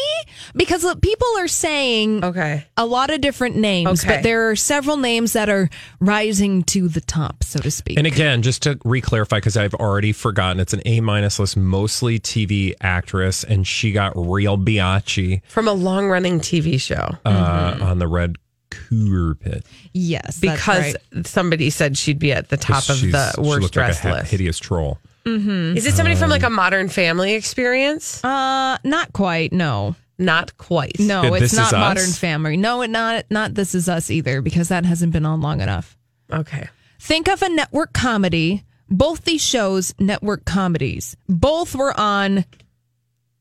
[0.54, 2.64] because look, people are saying Okay.
[2.76, 4.16] a lot of different names, Okay.
[4.16, 7.98] but there are several names that are rising to the top, so to speak.
[7.98, 12.18] And again, just to re-clarify, because I've already forgotten, it's an A minus list, mostly
[12.20, 17.16] TV actress, and she got real biatchy From a long running TV show.
[17.24, 18.36] uh, on the red
[18.70, 19.64] carpet.
[19.92, 21.26] yes, because right.
[21.26, 24.12] somebody said she'd be at the top of the worst looked like a dressed ha-
[24.12, 24.30] list.
[24.30, 24.98] hideous troll.
[25.26, 28.24] Is it somebody from like a Modern Family experience?
[28.24, 29.52] Uh, not quite.
[29.52, 30.98] No, Not quite.
[30.98, 31.78] no, Good, it's This not Is Us?
[31.78, 32.56] Modern Family.
[32.56, 35.96] No, it not not This Is Us either because that hasn't been on long enough.
[36.32, 36.68] Okay.
[37.00, 38.64] Think of a network comedy.
[38.90, 42.46] Both these shows, network comedies, both were on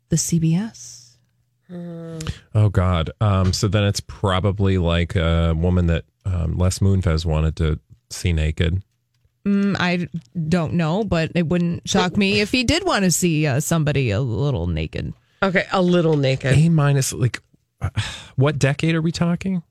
[0.09, 1.15] the CBS.
[1.71, 3.11] Oh God.
[3.21, 8.33] Um, so then it's probably like a woman that um, Les Moonves wanted to see
[8.33, 8.83] naked.
[9.47, 10.07] Mm, I
[10.49, 14.11] don't know, but it wouldn't shock me if he did want to see uh, somebody
[14.11, 15.13] a little naked.
[15.41, 15.65] Okay.
[15.71, 16.53] A little naked.
[16.57, 17.41] A minus, like,
[17.79, 17.89] uh,
[18.35, 19.63] what decade are we talking?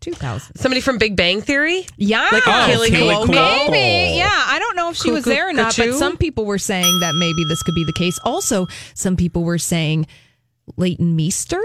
[0.00, 0.56] 2000.
[0.56, 1.86] Somebody from Big Bang Theory?
[1.96, 2.28] Yeah.
[2.32, 3.26] Like Oh, Kaley Kaley Cuoco?
[3.28, 3.70] Cuoco.
[3.70, 4.16] Maybe.
[4.18, 4.28] Yeah.
[4.30, 7.14] I don't know if she was there or not, but some people were saying that
[7.14, 8.18] maybe this could be the case.
[8.24, 10.06] Also, some people were saying
[10.76, 11.62] Leighton Meester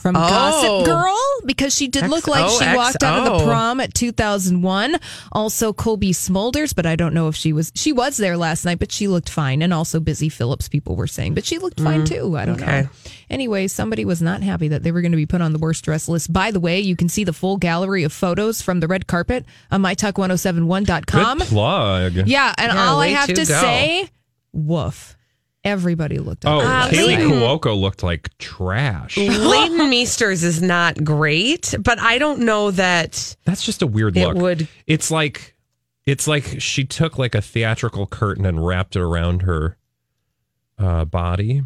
[0.00, 0.20] from Oh.
[0.20, 2.76] Gossip Girl because she did look like she XO.
[2.76, 4.96] walked out of the prom at 2001.
[5.32, 8.78] Also, Cobie Smulders, but I don't know if she was she was there last night,
[8.78, 9.62] but she looked fine.
[9.62, 12.36] And also Busy Phillips, people were saying, but she looked fine too.
[12.36, 12.82] I don't Mm, okay.
[12.82, 12.88] know.
[13.30, 15.84] Anyway, somebody was not happy that they were going to be put on the worst
[15.84, 16.32] dress list.
[16.32, 19.44] By the way, you can see the full gallery of photos from the red carpet
[19.70, 21.38] on mytalk1071.com.
[21.38, 22.14] Good plug.
[22.26, 23.60] Yeah, and Yeah, all I have to to go.
[23.60, 24.08] say,
[24.52, 25.16] woof.
[25.64, 26.90] Everybody looked Oh, up.
[26.90, 27.30] Kaley Leighton.
[27.30, 29.16] Cuoco looked like trash.
[29.16, 34.26] Leighton Meesters is not great, but I don't know that That's just a weird it
[34.26, 34.36] look.
[34.36, 34.68] would.
[34.86, 35.56] It's like
[36.06, 39.76] it's like she took like a theatrical curtain and wrapped it around her
[40.78, 41.62] uh, body,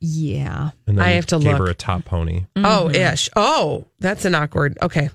[0.00, 0.70] yeah.
[0.86, 1.58] and then I have to gave look.
[1.58, 2.46] her a top pony.
[2.56, 3.28] Oh, ish.
[3.36, 4.78] Oh, that's an awkward.
[4.82, 5.10] Okay.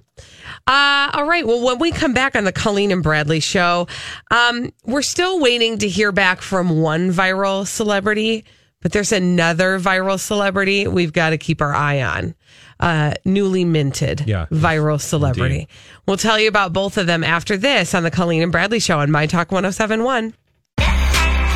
[0.67, 1.45] Uh, all right.
[1.45, 3.87] Well, when we come back on the Colleen and Bradley show,
[4.29, 8.45] um, we're still waiting to hear back from one viral celebrity,
[8.81, 12.35] but there's another viral celebrity we've got to keep our eye on.
[12.79, 14.47] Uh, newly minted Yeah.
[14.51, 15.67] viral celebrity.
[16.07, 18.99] We'll tell you about both of them after this on the Colleen and Bradley show
[18.99, 20.33] on My Talk 1071.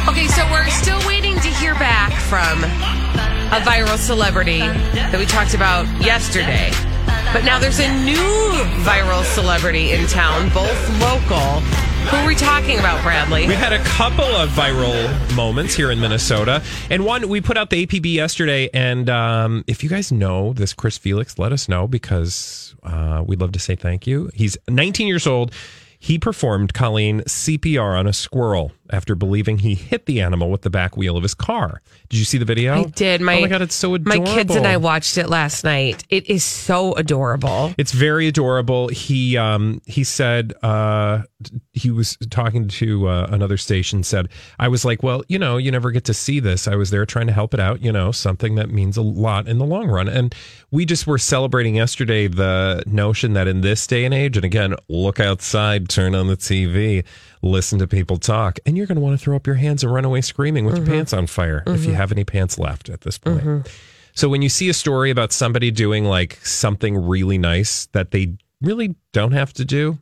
[0.07, 5.55] Okay, so we're still waiting to hear back from a viral celebrity that we talked
[5.55, 6.69] about yesterday.
[7.33, 8.15] But now there's a new
[8.83, 11.61] viral celebrity in town, both local.
[12.09, 13.47] Who are we talking about, Bradley?
[13.47, 17.71] We've had a couple of viral moments here in Minnesota, and one we put out
[17.71, 18.69] the APB yesterday.
[18.73, 23.41] And um, if you guys know this Chris Felix, let us know because uh, we'd
[23.41, 24.29] love to say thank you.
[24.33, 25.51] He's 19 years old.
[25.97, 30.69] He performed Colleen CPR on a squirrel after believing he hit the animal with the
[30.69, 31.81] back wheel of his car.
[32.09, 32.73] Did you see the video?
[32.73, 33.21] I did.
[33.21, 34.25] My, oh my god, it's so adorable.
[34.25, 36.03] My kids and I watched it last night.
[36.09, 37.73] It is so adorable.
[37.77, 38.87] It's very adorable.
[38.89, 41.23] He um he said uh
[41.73, 44.29] he was talking to uh, another station said
[44.59, 46.67] I was like, "Well, you know, you never get to see this.
[46.67, 49.47] I was there trying to help it out, you know, something that means a lot
[49.47, 50.33] in the long run." And
[50.71, 54.75] we just were celebrating yesterday the notion that in this day and age and again,
[54.87, 57.03] look outside, turn on the TV,
[57.45, 59.93] listen to people talk, and you're going to want to throw up your hands and
[59.93, 60.95] run away screaming with your mm-hmm.
[60.95, 61.95] pants on fire if you mm-hmm.
[61.95, 63.41] have any pants left at this point.
[63.41, 63.69] Mm-hmm.
[64.13, 68.35] So when you see a story about somebody doing like something really nice that they
[68.61, 69.99] really don't have to do,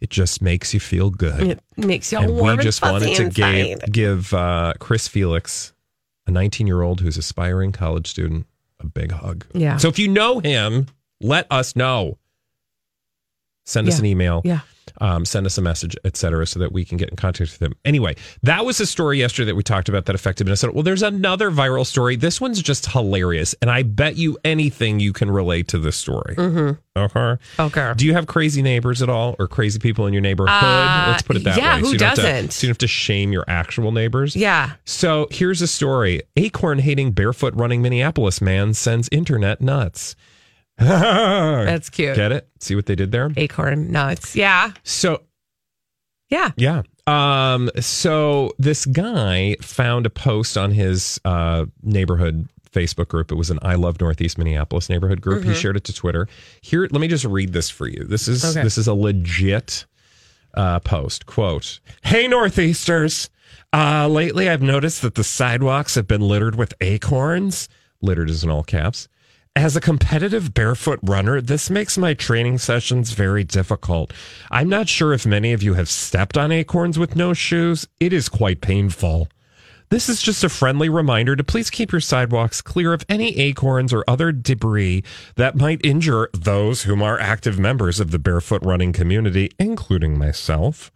[0.00, 1.60] it just makes you feel good.
[1.76, 3.92] It makes you all and warm we just wanted to inside.
[3.92, 5.72] give uh, Chris Felix,
[6.26, 8.46] a 19 year old who's aspiring college student,
[8.78, 9.44] a big hug.
[9.52, 9.76] Yeah.
[9.76, 10.86] So if you know him,
[11.20, 12.18] let us know.
[13.64, 14.40] Send us an email.
[14.44, 14.60] Yeah.
[15.00, 17.74] Um, send us a message, etc., so that we can get in contact with them.
[17.84, 20.72] Anyway, that was the story yesterday that we talked about that affected Minnesota.
[20.72, 22.16] Well, there's another viral story.
[22.16, 26.34] This one's just hilarious, and I bet you anything you can relate to this story.
[26.36, 26.98] Mm-hmm.
[26.98, 27.36] Okay.
[27.60, 27.92] Okay.
[27.96, 30.52] Do you have crazy neighbors at all, or crazy people in your neighborhood?
[30.52, 31.80] Uh, Let's put it that yeah, way.
[31.80, 32.50] who don't to- doesn't?
[32.52, 34.34] so you don't have to shame your actual neighbors.
[34.34, 34.72] Yeah.
[34.84, 40.16] So here's a story: acorn hating barefoot running Minneapolis man sends internet nuts.
[41.66, 42.16] That's cute.
[42.16, 42.48] Get it?
[42.60, 43.30] See what they did there?
[43.36, 44.34] Acorn nuts.
[44.36, 44.72] Yeah.
[44.84, 45.22] So
[46.30, 46.50] Yeah.
[46.56, 46.82] yeah.
[47.06, 53.32] Um, so this guy found a post on his uh, neighborhood Facebook group.
[53.32, 55.42] It was an I Love Northeast Minneapolis neighborhood group.
[55.42, 55.54] He Mhm.
[55.54, 56.28] shared it to Twitter.
[56.60, 58.04] Here, let me just read this for you.
[58.04, 58.62] This is Okay.
[58.62, 59.86] this is a legit
[60.54, 61.24] uh, post.
[61.26, 63.30] Quote: Hey Northeasters.
[63.72, 67.68] Uh, lately, I've noticed that the sidewalks have been littered with acorns.
[68.02, 69.08] Littered is in all caps.
[69.56, 74.12] As a competitive barefoot runner, this makes my training sessions very difficult.
[74.50, 77.86] I'm not sure if many of you have stepped on acorns with no shoes.
[77.98, 79.28] It is quite painful.
[79.90, 83.92] This is just a friendly reminder to please keep your sidewalks clear of any acorns
[83.92, 85.02] or other debris
[85.36, 90.92] that might injure those whom are active members of the barefoot running community, including myself.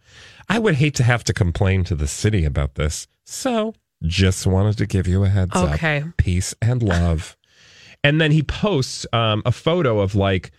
[0.47, 3.73] I would hate to have to complain to the city about this, so
[4.03, 6.01] just wanted to give you a heads Okay.
[6.03, 6.17] up.
[6.17, 7.35] Peace and love.
[8.03, 10.51] And then he posts um, a photo of like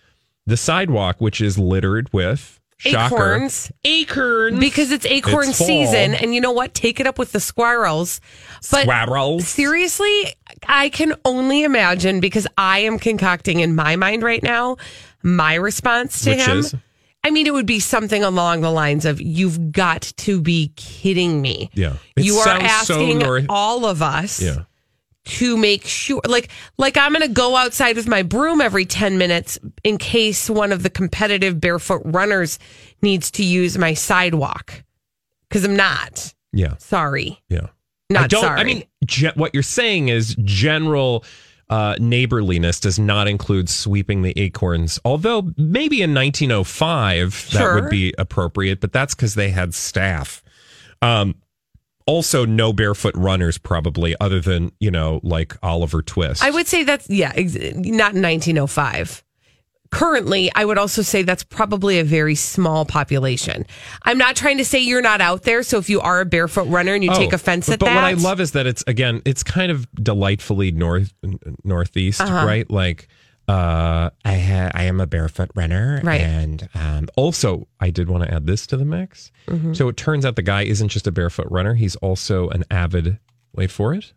[0.45, 3.71] the sidewalk, which is littered with shocker, Acorns.
[3.83, 6.13] acorns Because it's acorn It's season.
[6.15, 6.73] And you know what?
[6.73, 8.19] Take it up with the squirrels.
[8.71, 9.47] But Squirrels.
[9.47, 10.33] seriously,
[10.67, 14.77] I can only imagine because I am concocting in my mind right now
[15.23, 16.57] my response to Which him.
[16.59, 16.75] is?
[17.23, 21.41] I mean, it would be something along the lines of, You've got to be kidding
[21.41, 21.71] me.
[21.73, 21.95] Yeah.
[22.15, 24.63] It you are sounds so asking all of us Yeah.
[25.25, 29.17] To make sure like like I'm going to go outside with my broom every 10
[29.17, 32.59] minutes in case one of the competitive barefoot runners
[33.01, 34.83] needs to use my sidewalk
[35.49, 36.33] cuz I'm not.
[36.53, 36.77] Yeah.
[36.77, 37.41] Sorry.
[37.49, 37.67] Yeah.
[38.09, 38.59] Not I don't, sorry.
[38.59, 41.25] I mean, ge- what you're saying is general
[41.69, 44.99] uh, neighborliness does not include sweeping the acorns.
[45.03, 50.43] Although maybe in 1905 that would be appropriate, but that's because they had staff.
[51.01, 51.35] Um,
[52.07, 56.43] also, no barefoot runners, probably, other than you know, like Oliver Twist.
[56.43, 59.23] I would say that's yeah, ex- not in 1905.
[59.91, 63.65] Currently, I would also say that's probably a very small population.
[64.03, 65.63] I'm not trying to say you're not out there.
[65.63, 67.85] So if you are a barefoot runner and you Oh, take offense but, at but
[67.85, 71.13] that, what I love is that it's again, it's kind of delightfully north
[71.63, 72.45] northeast, Uh-huh.
[72.45, 72.69] right?
[72.69, 73.07] Like,
[73.47, 76.21] uh, I ha- I am a barefoot runner, Right.
[76.21, 79.31] And um, also, I did want to add this to the mix.
[79.47, 79.75] Mhm.
[79.75, 83.19] So it turns out the guy isn't just a barefoot runner; he's also an avid.
[83.53, 84.13] Wait for it,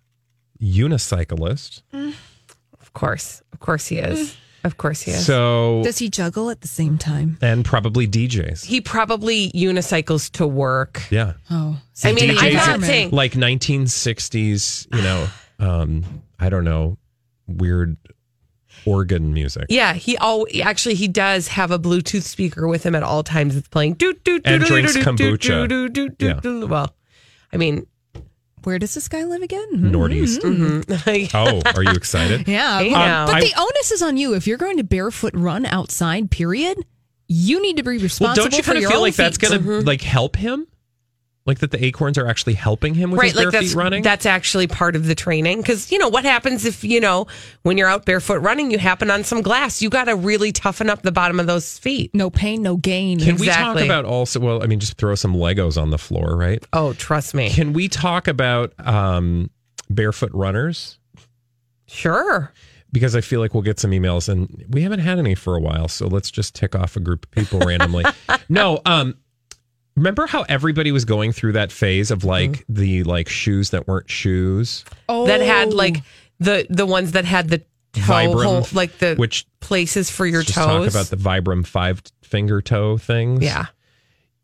[0.63, 1.83] unicyclist.
[1.93, 4.37] of course, of course he is.
[4.65, 5.25] Of course he is.
[5.25, 7.39] So Does he juggle at the same time?
[7.41, 8.65] and probably DJs.
[8.65, 11.01] he probably unicycles to work.
[11.11, 11.35] Yeah.
[11.49, 14.89] Oh, I mean, I'm not in, saying like 1960s.
[14.95, 15.29] You know,
[15.61, 16.99] um, I don't know,
[17.47, 17.97] weird
[18.89, 19.67] organ music.
[19.69, 23.57] Yeah, he all actually he does have a Bluetooth speaker with him at all times.
[23.57, 25.69] It's playing doot doot And doot, drinks doot, doot, doot, kombucha.
[25.69, 26.41] doot, doot, doot, Yeah.
[26.41, 26.69] doot.
[26.69, 26.95] Well,
[27.53, 27.87] I mean,
[28.65, 29.67] Where does this guy live again?
[29.73, 29.91] Mm-hmm.
[29.93, 30.41] Northeast.
[30.43, 30.85] mhm.
[30.85, 31.37] Mm-hmm.
[31.37, 32.47] Oh, are you excited?
[32.49, 33.27] Yeah, Hey, but, now.
[33.27, 34.35] but I- the onus is on you.
[34.35, 36.77] If you're going to barefoot run outside, period,
[37.29, 39.15] you need to be Well, responsible don't you for kind of your feel own like
[39.15, 39.49] that's feet.
[39.51, 39.87] going to mm-hmm.
[39.87, 40.67] like help him?
[41.49, 43.77] Like that the acorns are actually helping him with right, his like bare that's feet
[43.77, 44.03] running?
[44.03, 45.63] that's actually part of the training.
[45.63, 47.27] Because you know what happens if you know
[47.63, 49.81] when you're out barefoot running, you happen on some glass.
[49.81, 52.15] You got to really toughen up the bottom of those feet.
[52.15, 53.19] No pain, no gain.
[53.19, 54.39] Can we talk about also?
[54.41, 56.63] Well, I mean, just throw some Legos on the floor, right?
[56.75, 57.49] Oh, trust me.
[57.49, 59.51] Can we talk about um,
[59.89, 60.99] barefoot runners?
[61.87, 62.53] Sure.
[62.93, 65.61] Because I feel like we'll get some emails, and we haven't had any for a
[65.61, 65.89] while.
[65.89, 68.05] So let's just tick off a group of people randomly.
[68.51, 69.15] No, um,
[69.99, 72.75] remember how everybody was going through that phase of like Mm-hmm.
[72.75, 76.03] the like shoes that weren't shoes, Oh, That had like
[76.41, 77.65] the the ones that had the toe
[78.03, 80.67] Vibram, hole, like the which places for your just toes.
[80.67, 83.43] talk about the Vibram five finger toe things.
[83.43, 83.67] yeah.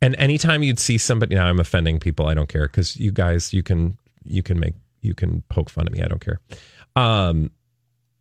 [0.03, 2.27] And anytime you'd see somebody, now I'm offending people.
[2.27, 5.87] I don't care because you guys, you can, you can make, you can poke fun
[5.87, 6.03] at me.
[6.03, 6.41] I don't care.
[6.95, 7.51] Um,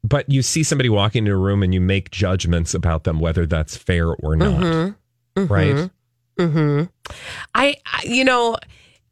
[0.01, 3.45] but you see somebody walking into a room and you make judgments about them, whether
[3.45, 4.61] that's fair or not.
[4.61, 4.95] Mhm.
[5.49, 5.89] Right?
[6.37, 6.83] Hmm
[7.55, 8.57] I, I, you know,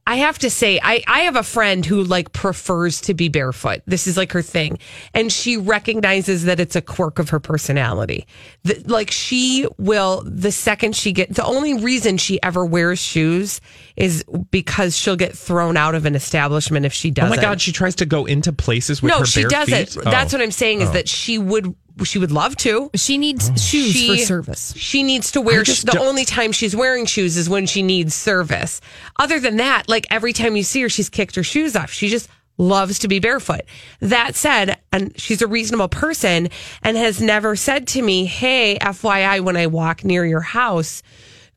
[0.08, 3.82] I have to say, I, I have a friend who like prefers to be barefoot.
[3.86, 4.80] This is like her thing.
[5.14, 8.26] And she recognizes that it's a quirk of her personality.
[8.64, 13.62] That like she will, the second she get, the only reason she ever wears shoes
[13.96, 17.32] is because she'll get thrown out of an establishment if she doesn't.
[17.32, 19.90] Oh my God, she tries to go into places with no, her she doesn't.
[19.92, 20.04] feet?
[20.04, 20.38] That's Oh.
[20.38, 20.94] what I'm saying is Oh.
[20.94, 22.90] that she would, she would love to.
[22.96, 23.56] She needs oh.
[23.56, 24.74] shoes for service.
[24.76, 25.62] She needs to wear.
[25.62, 28.82] I the don't- only time she's wearing shoes is when she needs service.
[29.18, 31.92] Other than that, like every time you see her, she's kicked her shoes off.
[31.92, 33.62] She just loves to be barefoot.
[34.02, 36.50] That said, and she's a reasonable person
[36.84, 41.04] and has never said to me, "Hey, FYI, when I walk near your house."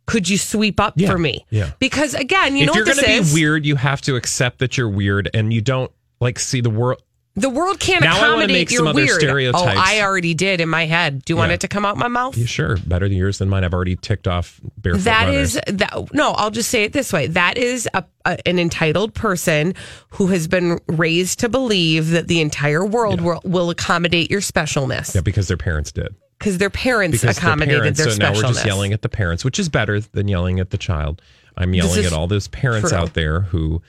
[0.07, 1.47] Could you sweep up Yeah, for me?
[1.49, 1.71] yeah.
[1.79, 4.59] Because again, you if know if you're what gonna be weird, you have to accept
[4.59, 5.91] that you're weird, and you don't
[6.21, 7.01] like see the world.
[7.37, 9.09] The world can't Now accommodate your weird.
[9.11, 9.65] stereotypes.
[9.65, 11.25] Oh, I already did in my head.
[11.25, 12.37] Do you want it to come out my mouth?
[12.37, 13.65] Yeah, sure, better than yours than mine.
[13.65, 15.57] I've already ticked off barefoot That runners.
[15.57, 16.15] is that.
[16.15, 19.75] No, I'll just say it this way: that is a, a, an entitled person
[20.11, 25.13] who has been raised to believe that the entire world will, will accommodate your specialness
[25.15, 26.15] yeah, because their parents did.
[26.39, 28.37] because their parents Because their accommodated parents, their so now specialness.
[28.37, 31.21] we're just yelling at the parents, which is better than yelling at the child.
[31.57, 32.99] I'm yelling at all those parents true.
[32.99, 33.83] out there who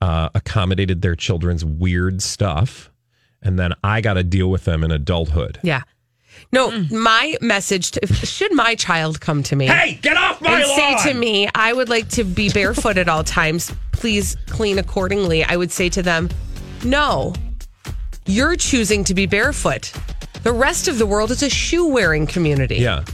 [0.00, 2.87] uh, accommodated their children's weird stuff,
[3.42, 5.58] and then I got to deal with them in adulthood.
[5.62, 5.82] Yeah.
[6.52, 9.66] No, my message to should my child come to me.
[9.66, 10.66] Hey, get off my and
[11.02, 13.72] say to me, I would like to be barefoot at all times.
[13.92, 15.42] Please clean accordingly.
[15.44, 16.28] I would say to them,
[16.84, 17.34] No,
[18.26, 19.92] you're choosing to be barefoot.
[20.44, 22.76] The rest of the world is a shoe wearing community.
[22.76, 23.04] Yeah.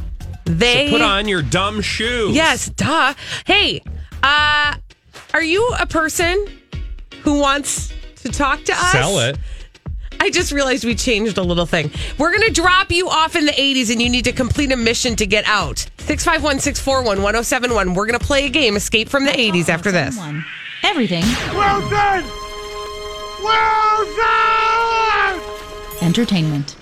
[0.44, 2.36] They So put on your dumb shoes.
[2.36, 3.14] Yes, duh.
[3.46, 3.82] Hey,
[4.22, 4.74] uh,
[5.32, 6.46] are you a person
[7.22, 8.92] who wants to talk to us?
[8.92, 9.38] Sell it.
[10.24, 11.90] I just realized we changed a little thing.
[12.16, 14.76] We're going to drop you off in the 80s and you need to complete a
[14.76, 15.80] mission to get out.
[15.98, 17.92] 651 641 1071.
[17.92, 20.18] We're going to play a game, Escape from the 80s, after this.
[20.82, 22.24] Everything Wilson!
[23.42, 24.34] Wilson!
[26.00, 26.74] entertainment.